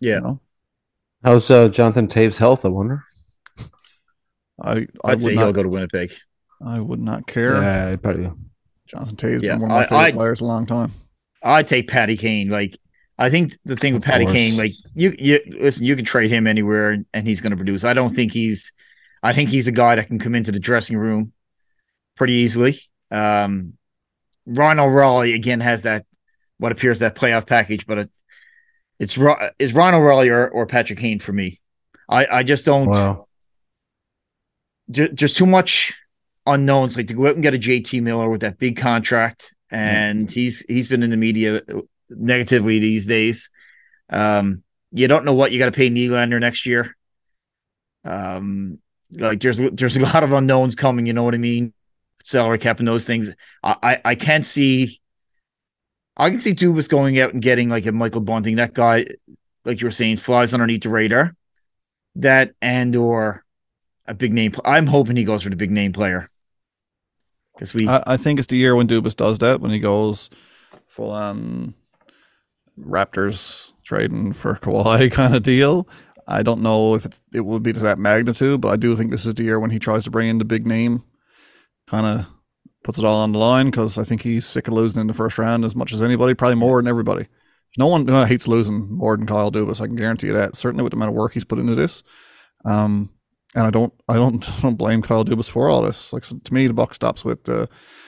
[0.00, 0.16] Yeah.
[0.16, 0.40] You know?
[1.24, 2.64] How's uh, Jonathan Toews' health?
[2.64, 3.02] I wonder.
[4.62, 6.12] I I I'd say would he'll not go to Winnipeg.
[6.64, 7.54] I would not care.
[7.62, 8.30] Yeah, I'd probably.
[8.86, 10.92] Jonathan Toews Yeah, been one of my I- favorite I- players a long time.
[11.42, 12.48] I'd take Patty Kane.
[12.50, 12.76] Like
[13.18, 14.36] I think the thing with Of Patty course.
[14.36, 17.56] Kane, like you, you listen, you can trade him anywhere and, and he's going to
[17.56, 17.84] produce.
[17.84, 18.72] I don't think he's.
[19.22, 21.32] I think he's a guy that can come into the dressing room
[22.16, 22.80] pretty easily.
[23.10, 23.74] Um,
[24.46, 26.06] Ryan O'Reilly again has that
[26.58, 28.10] what appears that playoff package, but it,
[28.98, 29.18] it's
[29.58, 31.60] is Ryan O'Reilly or, or Patrick Kane for me.
[32.08, 32.88] I I just don't.
[32.88, 33.26] Wow.
[34.90, 35.94] ju- just too much
[36.46, 36.96] unknowns.
[36.96, 40.60] Like to go out and get a JT Miller with that big contract, and he's
[40.60, 41.62] he's been in the media
[42.10, 43.50] negatively these days.
[44.10, 46.96] Um, you don't know what you got to pay Nylander next year.
[48.04, 48.78] Um,
[49.12, 51.06] like there's there's a lot of unknowns coming.
[51.06, 51.72] You know what I mean?
[52.22, 53.30] Salary cap and those things.
[53.62, 55.00] I I, I can't see.
[56.16, 58.56] I can see Dubas going out and getting like a Michael Bunting.
[58.56, 59.06] That guy,
[59.64, 61.34] like you were saying, flies underneath the radar.
[62.16, 63.44] That and or
[64.06, 64.54] a big name.
[64.64, 66.28] I'm hoping he goes for the big name player
[67.54, 67.88] because we.
[67.88, 70.30] I, I think it's the year when Dubas does that when he goes
[70.86, 71.74] full on
[72.78, 75.88] Raptors trading for Kawhi kind of deal.
[76.30, 79.10] I don't know if it's it will be to that magnitude, but I do think
[79.10, 81.02] this is the year when he tries to bring in the big name,
[81.86, 82.26] kind of
[82.84, 85.14] puts it all on the line because I think he's sick of losing in the
[85.14, 87.26] first round as much as anybody, probably more than everybody.
[87.78, 89.80] No one uh, hates losing more than Kyle Dubas.
[89.80, 90.56] I can guarantee you that.
[90.56, 92.02] Certainly with the amount of work he's put into this.
[92.66, 93.10] Um,
[93.54, 96.12] and I don't, I don't, I don't blame Kyle Dubas for all this.
[96.12, 97.66] Like so to me, the buck stops with uh,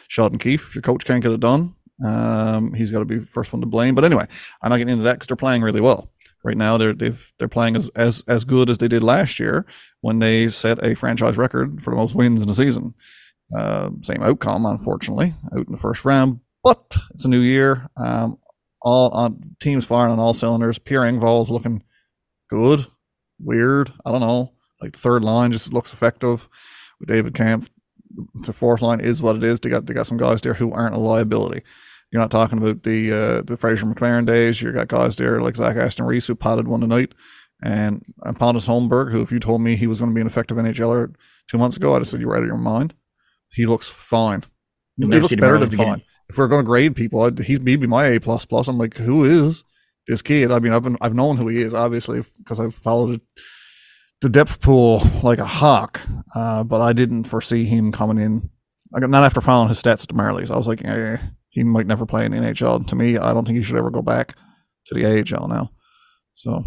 [0.09, 0.68] Sheldon Keefe.
[0.68, 3.61] If your coach can't get it done, um, he's got to be the first one
[3.61, 3.95] to blame.
[3.95, 4.27] But anyway,
[4.61, 6.11] I'm not getting into that because they're playing really well
[6.43, 6.76] right now.
[6.76, 9.66] They're they're playing as as as good as they did last year
[10.01, 12.95] when they set a franchise record for the most wins in the season.
[13.57, 16.41] Uh, same outcome, unfortunately, out in the first round.
[16.62, 17.88] But it's a new year.
[17.97, 18.38] Um,
[18.82, 20.78] all on teams firing on all cylinders.
[20.78, 21.82] Pierre Engvall's looking
[22.49, 22.86] good,
[23.38, 23.93] weird.
[24.05, 24.53] I don't know.
[24.80, 26.49] Like the third line just looks effective
[26.99, 27.70] with David Kampf.
[28.34, 29.61] The fourth line is what it is.
[29.61, 31.62] They got they got some guys there who aren't a liability.
[32.11, 34.61] You're not talking about the uh, the Fraser McLaren days.
[34.61, 37.14] You got guys there like Zach Aston Reese who potted one tonight,
[37.62, 40.26] and, and Pontus Holmberg, who if you told me he was going to be an
[40.26, 41.14] effective NHLer
[41.48, 42.94] two months ago, I'd have said you're out of your mind.
[43.52, 44.44] He looks fine.
[44.96, 45.86] He looks better than again.
[45.86, 46.02] fine.
[46.28, 48.68] If we're going to grade people, I'd, he'd, he'd be my A plus plus.
[48.68, 49.64] I'm like, who is
[50.06, 50.52] this kid?
[50.52, 53.20] I mean, I've been I've known who he is obviously because I've followed it,
[54.20, 56.00] the depth pool like a hawk,
[56.34, 58.50] uh, but I didn't foresee him coming in.
[58.92, 61.18] Like not after following his stats at the Marlies, I was like, eh,
[61.51, 62.86] he might never play in the NHL.
[62.88, 64.34] To me, I don't think he should ever go back
[64.86, 65.70] to the AHL now.
[66.32, 66.64] So,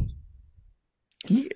[1.25, 1.49] He-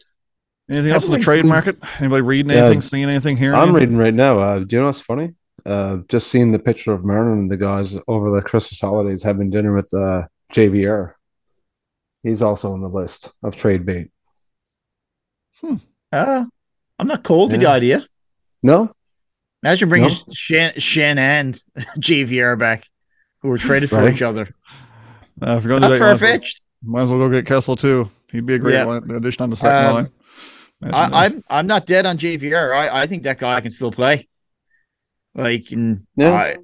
[0.69, 1.77] anything else in the Everyone trade market?
[1.99, 2.65] Anybody reading Yeah.
[2.65, 3.53] anything, seeing anything, here?
[3.53, 3.75] I'm anything?
[3.79, 4.39] reading right now.
[4.39, 5.33] Uh, do you know what's funny?
[5.65, 9.49] Uh, just seeing the picture of Martin and the guys over the Christmas holidays having
[9.49, 10.23] dinner with uh,
[10.53, 11.13] JVR.
[12.23, 14.09] He's also on the list of trade bait.
[15.61, 15.75] Hmm.
[16.11, 16.45] Uh,
[16.99, 18.05] I'm not cold to the idea.
[18.63, 18.91] No,
[19.63, 20.33] Imagine bringing No?
[20.33, 21.61] Shan, Shan and
[21.99, 22.85] JVR back,
[23.41, 24.13] who were traded for Right.
[24.13, 24.49] each other.
[25.41, 26.13] Uh, if you're going to do Not that, far might
[26.43, 28.09] as, well, might as well go get Kessel too.
[28.31, 28.85] He'd be a great Yeah.
[28.85, 30.09] one, addition on the second Um, line.
[30.81, 31.13] Imagine that.
[31.13, 32.73] I, I'm I'm not dead on JVR.
[32.75, 34.27] I, I think that guy can still play.
[35.35, 36.33] Like, and Yeah.
[36.33, 36.57] I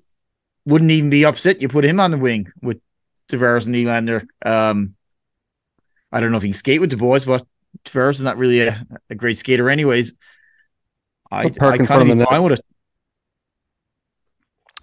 [0.65, 1.61] wouldn't even be upset.
[1.61, 2.79] You put him on the wing with
[3.29, 4.25] Tavares and Nylander.
[4.45, 4.95] Um,
[6.11, 7.45] I don't know if he can skate with the boys, but
[7.85, 10.13] Tavares is not really a, a great skater, anyways.
[11.31, 12.65] I, Put Perk I in front kind of of the be fine with it.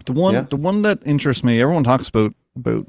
[0.05, 0.41] The one, Yeah.
[0.49, 2.87] the one that interests me, everyone talks about about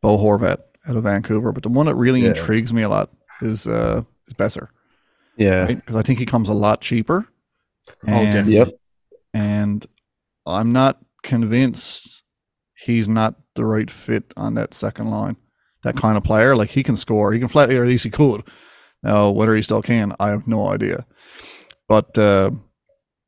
[0.00, 0.58] Bo Horvat
[0.88, 2.28] out of Vancouver, but the one that really Yeah.
[2.28, 3.10] intrigues me a lot
[3.40, 4.68] is uh is Boeser,
[5.36, 5.76] yeah, right?
[5.76, 7.26] Because I think he comes a lot cheaper.
[8.06, 8.54] Oh, And, definitely.
[8.54, 8.68] yep.
[9.34, 9.86] and
[10.46, 12.22] I'm not convinced
[12.74, 15.36] he's not the right fit on that second line.
[15.84, 18.10] That kind of player, like he can score, he can flat, or at least he
[18.10, 18.42] could.
[19.02, 21.04] Now, whether he still can, I have no idea.
[21.88, 22.52] But uh,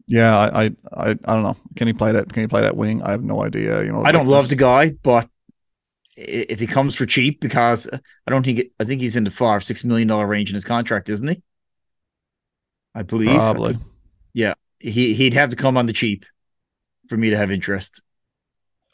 [0.07, 1.57] yeah, I, I, I, I don't know.
[1.77, 2.33] Can he play that?
[2.33, 3.03] Can he play that wing?
[3.03, 3.83] I have no idea.
[3.83, 5.29] You know, I don't love the guy, but
[6.17, 9.65] if he comes for cheap, because I don't think I think he's in the five
[9.65, 11.43] six million dollar range in his contract, isn't he?
[12.95, 13.79] I believe probably.
[14.33, 16.25] Yeah, he he'd have to come on the cheap
[17.09, 18.03] for me to have interest.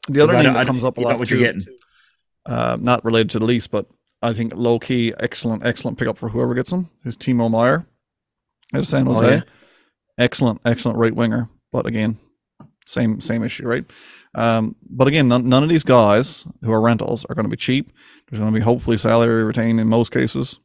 [0.09, 1.63] The other I name don't- I that comes up a lot what too, you're getting.
[2.47, 3.87] uh, not related to the lease, but
[4.23, 7.87] I think low key, excellent, excellent pickup for whoever gets him is Timo Meier
[8.75, 9.35] out of San Oh, Jose.
[9.37, 9.43] yeah.
[10.21, 12.19] Excellent, excellent right winger, but again,
[12.87, 13.85] same same issue, right?
[14.35, 17.57] Um, but again, none, none of these guys who are rentals are going to be
[17.57, 17.93] cheap.
[18.29, 20.61] There's going to be hopefully salary retained in most cases.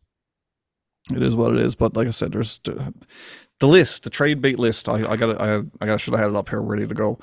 [1.12, 4.60] It is what it is, but like I said, there's the, list, the trade bait
[4.60, 4.90] list.
[4.90, 5.38] I, I got it.
[5.40, 7.20] I, I got should have had it up here ready to go.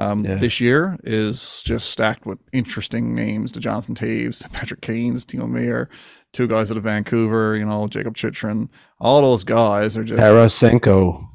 [0.00, 0.36] Um, Yeah.
[0.36, 5.48] This year is just stacked with interesting names: the Jonathan Toews, the Patrick Kanes, Timo
[5.48, 5.90] Meier,
[6.32, 7.56] two guys out of Vancouver.
[7.56, 8.70] You know, Jakob Chychrun.
[9.00, 11.28] All those guys are just Tarasenko.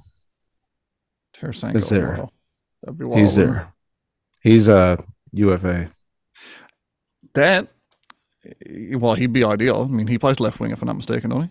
[1.39, 1.75] Tarasenko.
[1.75, 2.27] is there.
[2.83, 3.73] That'd be He's there.
[4.41, 5.89] He's a UFA.
[7.33, 7.67] That,
[8.95, 9.83] well, he'd be ideal.
[9.89, 11.49] I mean, he plays left wing if I'm not mistaken, don't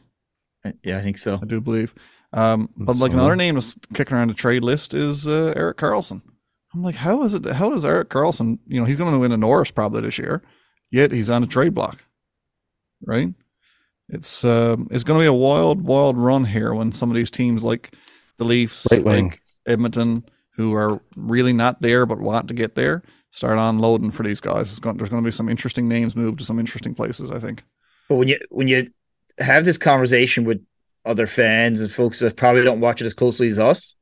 [0.64, 0.72] he?
[0.82, 1.38] Yeah, I think so.
[1.40, 1.94] I do believe.
[2.32, 5.76] Um, but like So- another name that's kicking around the trade list is uh, Erik
[5.78, 6.22] Karlsson.
[6.74, 7.46] I'm like, how is it?
[7.46, 8.58] How does Erik Karlsson?
[8.66, 10.42] You know, he's going to win a Norris probably this year,
[10.90, 11.98] yet he's on a trade block,
[13.06, 13.32] right?
[14.10, 17.30] It's um, it's going to be a wild, wild run here when some of these
[17.30, 17.94] teams like
[18.36, 19.28] the Leafs, Right wing.
[19.30, 24.22] like Edmonton, who are really not there but want to get there, start unloading for
[24.22, 24.78] these guys.
[24.80, 27.30] Going, there's going to be some interesting names moved to some interesting places.
[27.30, 27.62] I think.
[28.08, 28.88] But when you when you
[29.38, 30.64] have this conversation with
[31.04, 33.94] other fans and folks that probably don't watch it as closely as us,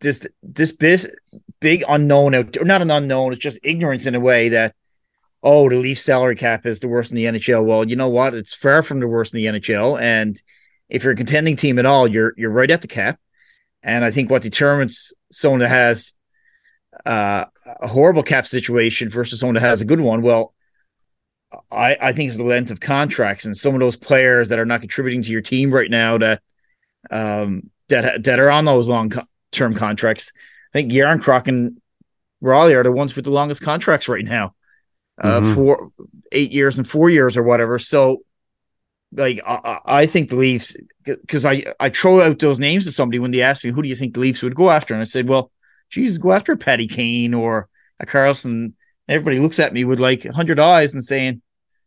[0.00, 1.14] this this bis,
[1.60, 4.74] big unknown or not an unknown, it's just ignorance in a way that
[5.42, 7.64] oh the Leaf salary cap is the worst in the NHL.
[7.64, 8.34] Well, you know what?
[8.34, 10.00] It's far from the worst in the NHL.
[10.00, 10.40] And
[10.88, 13.18] if you're a contending team at all, you're you're right at the cap.
[13.84, 16.14] And I think what determines someone that has
[17.04, 17.44] uh,
[17.80, 20.54] a horrible cap situation versus someone that has a good one, well,
[21.70, 24.64] I, I think it's the length of contracts and some of those players that are
[24.64, 26.42] not contributing to your team right now that
[27.10, 30.32] um that that are on those long co- term contracts.
[30.74, 31.80] I think Jarnkrok and
[32.42, 34.54] Rielly are the ones with the longest contracts right now,
[35.22, 35.54] uh, Mhm.
[35.54, 35.92] four,
[36.32, 37.78] eight years and four years or whatever.
[37.78, 38.22] So,
[39.14, 42.90] like, I, I I think the Leafs because I I throw out those names to
[42.92, 45.00] somebody when they ask me who do you think the Leafs would go after, and
[45.00, 45.50] I said, well,
[45.90, 47.68] Jesus, go after Patty Kane or
[48.00, 48.72] a Karlsson.
[49.08, 51.42] Everybody looks at me with like hundred eyes and saying,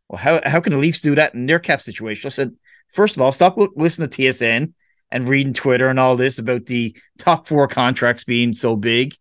[0.08, 2.28] well, how how can the Leafs do that in their cap situation?
[2.28, 2.56] I said,
[2.92, 4.74] first of all, stop listening to TSN
[5.12, 9.16] and reading Twitter and all this about the top four contracts being so big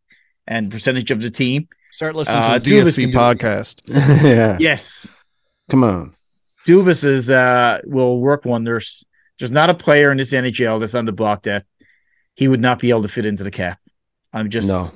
[0.47, 1.69] and percentage of the team.
[1.93, 3.81] Start listening Uh, to the Dubas DSC podcast.
[4.23, 4.57] yeah.
[4.61, 5.13] Yes,
[5.71, 6.15] Come on.
[6.67, 9.05] Dubas is uh will work wonders.
[9.39, 11.65] There's not a player in this NHL that's on the block that
[12.35, 13.79] he would not be able to fit into the cap.
[14.33, 14.87] I'm just No.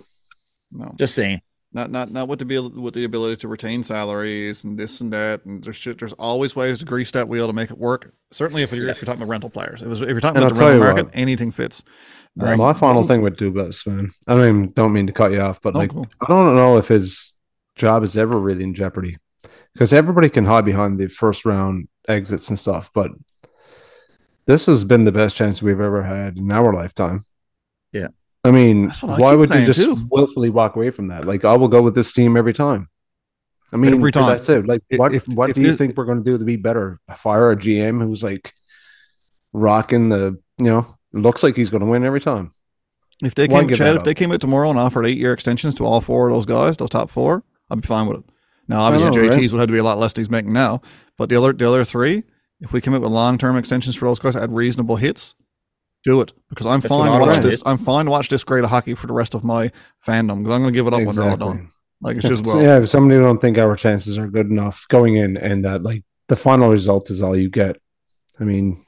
[0.73, 1.41] No, just saying.
[1.73, 5.13] not not not with the abil- with the ability to retain salaries and this and
[5.13, 5.45] that.
[5.45, 8.13] And there's shit, there's always ways to grease that wheel to make it work.
[8.31, 10.61] Certainly, if you're if you're talking about rental players, if, if you're talking And about
[10.63, 11.15] I'll the rental market, what.
[11.17, 11.83] anything fits.
[12.41, 14.11] Uh, Um, my final thing with Dubas, man.
[14.29, 16.07] I mean, don't mean to cut you off, but no, like, cool.
[16.21, 17.33] I don't know if his
[17.75, 19.19] job is ever really in jeopardy
[19.75, 23.11] because everybody can hide behind the first round exits and stuff, but
[24.47, 27.25] this has been the best chance we've ever had in our lifetime.
[27.93, 28.09] Yeah.
[28.43, 30.07] I mean, I why would you just too.
[30.11, 31.27] willfully walk away from that?
[31.27, 32.89] Like, I will go with this team every time.
[33.73, 34.29] I mean, Every time.
[34.31, 34.67] That's it.
[34.67, 36.57] Like, If- what if- what if do you think we're going to do to be
[36.57, 36.99] better?
[37.17, 38.53] Fire a GM who's like
[39.53, 42.51] rocking the, you know, looks like he's going to win every time.
[43.23, 45.75] If they Why came, Chad, if they came out tomorrow and offered eight year extensions
[45.77, 48.25] to all four of those guys, those top four, I'd be fine with it.
[48.71, 49.33] Now, obviously, know, right?
[49.39, 50.81] JT's would have to be a lot less than he's making now,
[51.19, 52.23] but the other the other three,
[52.61, 55.35] if we came out with long term extensions for those guys at reasonable hits,
[56.05, 57.59] do it because I'm That's fine to watch this.
[57.59, 57.67] did.
[57.67, 59.71] I'm fine to watch this grade of hockey for the rest of my
[60.07, 61.71] fandom because I'm going to give it up when they're all done.
[62.01, 64.87] Like it's If- just well, yeah, if somebody don't think our chances are good enough
[64.89, 67.77] going in, and that like the final result is all you get.
[68.39, 68.83] I mean,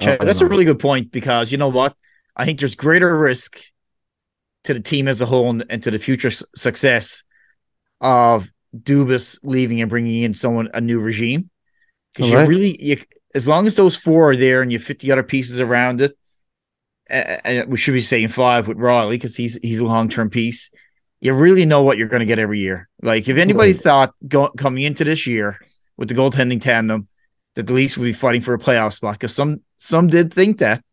[0.00, 1.94] I Chad, don't that's a really good point because you know what?
[2.36, 3.60] I think there's greater risk
[4.64, 7.22] to the team as a whole and, and to the future s- success
[8.00, 11.50] of Dubas leaving and bringing in someone a new regime.
[12.14, 12.48] Because you Alright.
[12.48, 13.00] really, you,
[13.34, 16.16] as long as those four are there and you fit the other pieces around it,
[17.10, 20.70] and we should be saying five with Rielly because he's he's a long term piece.
[21.20, 22.88] You really know what you're going to get every year.
[23.02, 23.80] Like if anybody Right.
[23.80, 25.58] thought go, coming into this year
[25.96, 27.08] with the goaltending tandem
[27.54, 30.58] that the Leafs would be fighting for a playoff spot, because some some did think
[30.58, 30.84] that.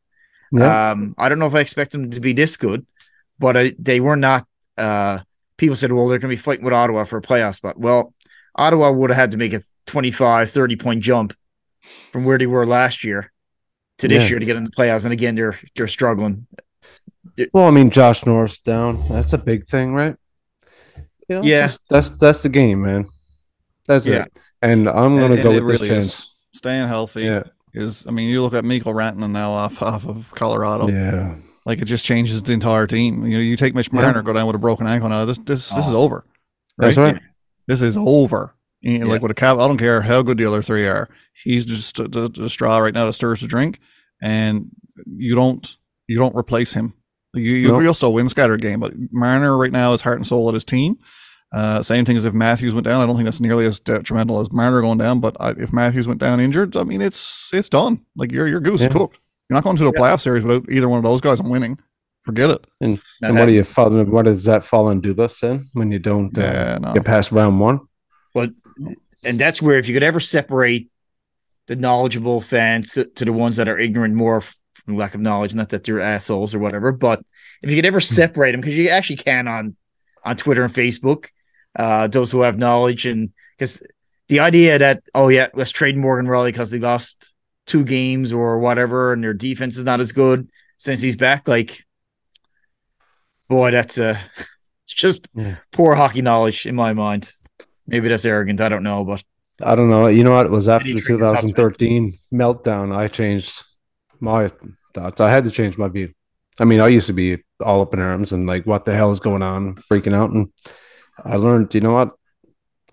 [0.51, 0.91] Yeah.
[0.91, 2.85] Um, I don't know if I expect them to be this good,
[3.37, 4.47] but I, they were not.
[4.77, 5.19] Uh,
[5.57, 7.79] people said, well, they're going to be fighting with Ottawa for a playoff spot.
[7.79, 8.13] Well,
[8.55, 11.33] Ottawa would have had to make a 25, 30 point jump
[12.11, 13.31] from where they were last year
[13.99, 14.29] to this Yeah.
[14.31, 15.03] year to get in the playoffs.
[15.05, 16.47] And again, they're they're struggling.
[17.53, 19.03] well, I mean, Josh Norris down.
[19.09, 20.15] That's a big thing, right?
[21.29, 21.63] You know, Yeah.
[21.67, 23.05] just- that's that's the game, man.
[23.87, 24.23] That's Yeah.
[24.23, 24.39] it.
[24.61, 26.05] And I'm gonna And- go and with it this really chance.
[26.19, 26.29] is.
[26.53, 27.43] Staying healthy Yeah,
[27.73, 28.05] is.
[28.07, 30.87] I mean, you look at Mikko Rantanen now off off of Colorado.
[30.87, 31.35] yeah.
[31.65, 33.25] Like it just changes the entire team.
[33.25, 34.01] You know, you take Mitch Yeah.
[34.01, 35.25] Marner, go down with a broken ankle now.
[35.25, 36.01] This this this is Oh.
[36.03, 36.25] over.
[36.77, 37.19] That's right.
[37.67, 38.53] This is over.
[38.81, 39.11] You know, Yeah.
[39.13, 41.09] Like with a cap, I don't care how good the other three are.
[41.43, 43.79] He's just the, straw right now that stirs the drink,
[44.21, 44.69] and
[45.17, 45.75] you don't
[46.07, 46.93] you don't replace him.
[47.33, 47.81] You you Nope.
[47.81, 50.63] will still win scattered game, but Marner right now is heart and soul of his
[50.63, 50.97] team.
[51.53, 53.01] Uh, same thing as if Matthews went down.
[53.01, 55.19] I don't think that's nearly as detrimental as Marner going down.
[55.19, 58.01] But I, if Matthews went down injured, I mean it's it's done.
[58.15, 58.93] Like your your goose is Yeah.
[58.93, 59.19] cooked.
[59.49, 60.01] You're not going to the Yeah.
[60.01, 61.77] playoff series without either one of those guys winning.
[62.21, 62.65] Forget it.
[62.81, 64.03] And, Not and what do you follow?
[64.05, 66.93] What does that fall on Dubas then when you don't uh, Yeah, no.
[66.93, 67.81] get past round one?
[68.33, 68.51] But
[69.23, 70.89] and that's where if you could ever separate
[71.67, 75.53] the knowledgeable fans to, to the ones that are ignorant more from lack of knowledge,
[75.55, 77.23] not that they're assholes or whatever, but
[77.61, 79.75] if you could ever separate them, because you actually can on
[80.23, 81.27] on Twitter and Facebook.
[81.77, 83.85] Uh, those who have knowledge and because
[84.29, 87.34] the idea that oh yeah, let's trade Morgan Rielly because they lost
[87.65, 90.47] two games or whatever, and their defense is not as good
[90.77, 91.47] since he's back.
[91.47, 91.83] Like,
[93.49, 95.57] boy, that's uh, it's just Yeah.
[95.73, 97.31] poor hockey knowledge in my mind.
[97.87, 98.61] Maybe that's arrogant.
[98.61, 99.23] I don't know, but
[99.63, 100.07] I don't know.
[100.07, 100.45] You know what?
[100.47, 102.95] It was after the trade your top 2013 meltdown.
[102.95, 103.63] I changed
[104.19, 104.51] my
[104.93, 105.21] thoughts.
[105.21, 106.13] I had to change my view.
[106.59, 109.11] I mean, I used to be all up in arms and like, what the hell
[109.11, 110.31] is going on, freaking out.
[110.31, 110.47] And
[111.23, 112.11] I learned, you know what?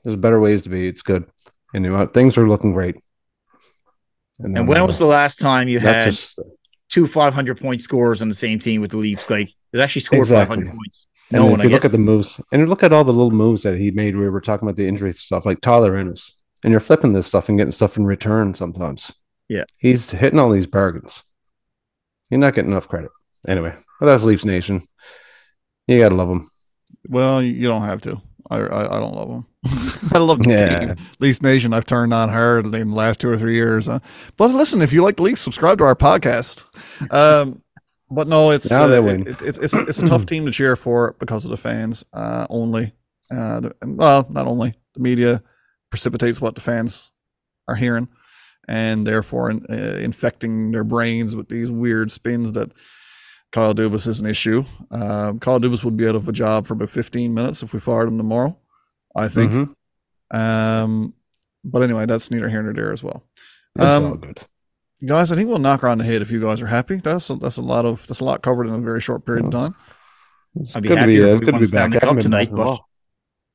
[0.04, 0.88] There's better ways to be.
[0.88, 1.24] It's good.
[1.72, 2.12] And you know what?
[2.12, 2.96] Things are looking great.
[4.40, 6.38] And then, when uh, was the last time you had just
[6.88, 9.28] two 500 point scores on the same team with the Leafs?
[9.30, 10.56] Like, it actually scored Exactly.
[10.56, 11.08] 500 points.
[11.30, 11.86] And No if one, I look guess.
[11.86, 14.28] at the moves, and you look at all the little moves that he made, we
[14.28, 17.56] were talking about the injury stuff, like Tyler Ennis, and you're flipping this stuff and
[17.58, 19.12] getting stuff in return sometimes.
[19.48, 19.64] Yeah.
[19.78, 21.24] he's hitting all these bargains.
[22.30, 23.10] You're not getting enough credit.
[23.46, 24.82] Anyway, well, that's Leafs Nation.
[25.86, 26.48] You gotta love them.
[27.08, 28.20] Well, you, you don't have to.
[28.50, 29.46] I, I, I don't love them.
[30.12, 30.78] I love the Yeah.
[30.94, 30.96] team.
[31.20, 31.72] Leafs Nation.
[31.72, 33.88] I've turned on hard in the last two or three years.
[33.88, 34.00] Uh,
[34.36, 36.64] but listen, if you like the Leafs, subscribe to our podcast.
[37.12, 37.62] Um,
[38.10, 39.26] but no, it's Now uh, they win.
[39.26, 42.46] it- it's it's it's a tough team to cheer for because of the fans uh,
[42.50, 42.92] only.
[43.30, 45.42] Uh, well, not only the media
[45.90, 47.12] precipitates what the fans
[47.68, 48.08] are hearing,
[48.68, 52.70] and therefore in, uh, infecting their brains with these weird spins that
[53.52, 54.64] Kyle Dubas is an issue.
[54.90, 57.80] Um, Kyle Dubas would be out of a job for about 15 minutes if we
[57.80, 58.56] fired him tomorrow.
[59.14, 59.52] I think.
[59.52, 59.74] Mhm.
[60.36, 61.14] Um,
[61.64, 63.24] but anyway, that's neither here nor there as well.
[63.76, 64.40] It's Um, all good.
[65.04, 66.96] Guys, I think we'll knock around the head if you guys are happy.
[66.96, 69.46] That's a, that's a lot of that's a lot covered in a very short period
[69.46, 69.74] of time.
[70.56, 71.90] It's I'd be good to happier be, if uh, we good won to be Stanley
[71.96, 72.00] back.
[72.00, 72.80] Cup I haven't been tonight, back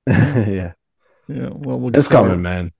[0.08, 0.74] in a but- yeah,
[1.28, 2.72] Yeah, well, we'll get it's to our- coming, man.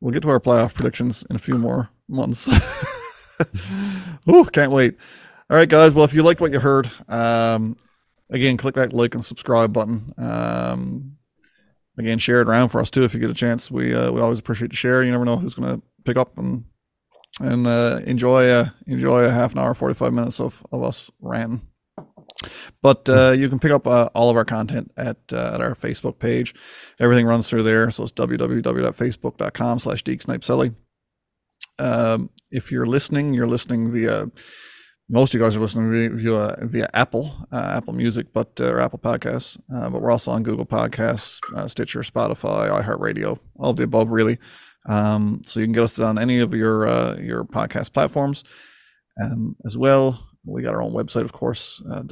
[0.00, 2.46] We'll get to our playoff predictions in a few more months.
[4.30, 4.96] Ooh, can't wait.
[5.50, 5.94] All right, guys.
[5.94, 7.76] Well, if you liked what you heard, um,
[8.28, 10.12] again, click that like and subscribe button.
[10.18, 11.16] Um,
[11.96, 13.70] again, share it around for us too if you get a chance.
[13.70, 15.02] We uh, we always appreciate the share.
[15.02, 16.64] You never know who's going to pick up and
[17.40, 21.10] and uh, enjoy a enjoy a half an hour, forty five minutes of of us
[21.20, 21.62] ranting.
[22.82, 25.74] But uh, you can pick up uh, all of our content at uh, at our
[25.74, 26.54] Facebook page.
[27.00, 27.90] Everything runs through there.
[27.90, 30.74] So it's www.facebook.com slash deeksnipeselly.
[31.78, 34.30] Um, if you're listening, you're listening via,
[35.08, 38.80] most of you guys are listening via, via, Apple, uh, Apple Music, but, uh, or
[38.80, 39.58] Apple Podcasts.
[39.74, 44.10] Uh, but we're also on Google Podcasts, uh, Stitcher, Spotify, iHeartRadio, all of the above,
[44.10, 44.38] really.
[44.86, 48.44] Um, so you can get us on any of your, uh, your podcast platforms.
[49.22, 52.02] Um, as well, we got our own website, of course, uh.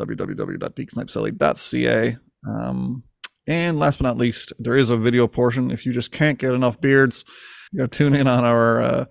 [2.49, 3.03] Um,
[3.47, 5.71] and last but not least, there is a video portion.
[5.71, 7.25] If you just can't get enough beards,
[7.73, 9.05] you know, tune in on our uh,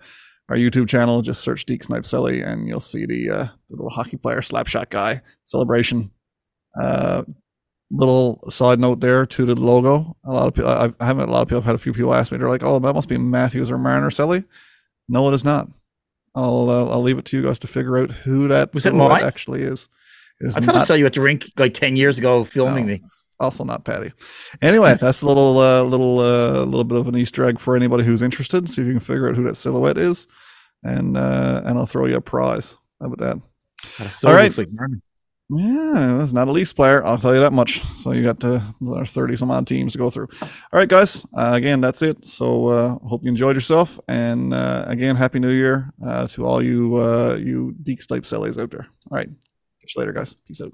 [0.50, 1.22] our YouTube channel.
[1.22, 4.90] Just search Deke Snipe Selly, and you'll see the uh, the little hockey player slapshot
[4.90, 6.12] guy celebration.
[6.80, 7.24] Uh,
[7.92, 10.16] little side note there to the logo.
[10.26, 11.30] A lot of people, I've, I haven't.
[11.30, 12.38] A lot of people have had a few people ask me.
[12.38, 14.44] They're like, "Oh, that must be Matthews or Marner Selly."
[15.08, 15.70] No, it is not.
[16.36, 18.90] I'll uh, I'll leave it to you guys to figure out who that Was it
[18.90, 19.24] silhouette mine?
[19.24, 19.88] actually is.
[20.44, 23.04] I thought I saw you at the rink like 10 years ago filming no, me.
[23.40, 24.12] Also not Patty.
[24.62, 28.04] Anyway, that's a little uh, little uh, little bit of an Easter egg for anybody
[28.04, 28.70] who's interested.
[28.70, 30.28] See if you can figure out who that silhouette is,
[30.84, 32.78] and uh, and I'll throw you a prize.
[33.00, 34.12] How about that?
[34.12, 34.44] So All right.
[34.44, 34.70] looks like.
[35.48, 37.06] Yeah, that's not a Leafs player.
[37.06, 37.84] I'll tell you that much.
[37.96, 38.62] So you got to
[39.06, 40.28] thirty some odd teams to go through.
[40.42, 41.24] All right, guys.
[41.38, 42.26] Uh, again, that's it.
[42.26, 46.64] So uh, hope you enjoyed yourself, and uh, again, happy New Year uh, to all
[46.64, 48.88] you uh, you Deeks type sillies out there.
[49.12, 49.30] All right,
[49.86, 50.34] catch you later, guys.
[50.34, 50.74] Peace out.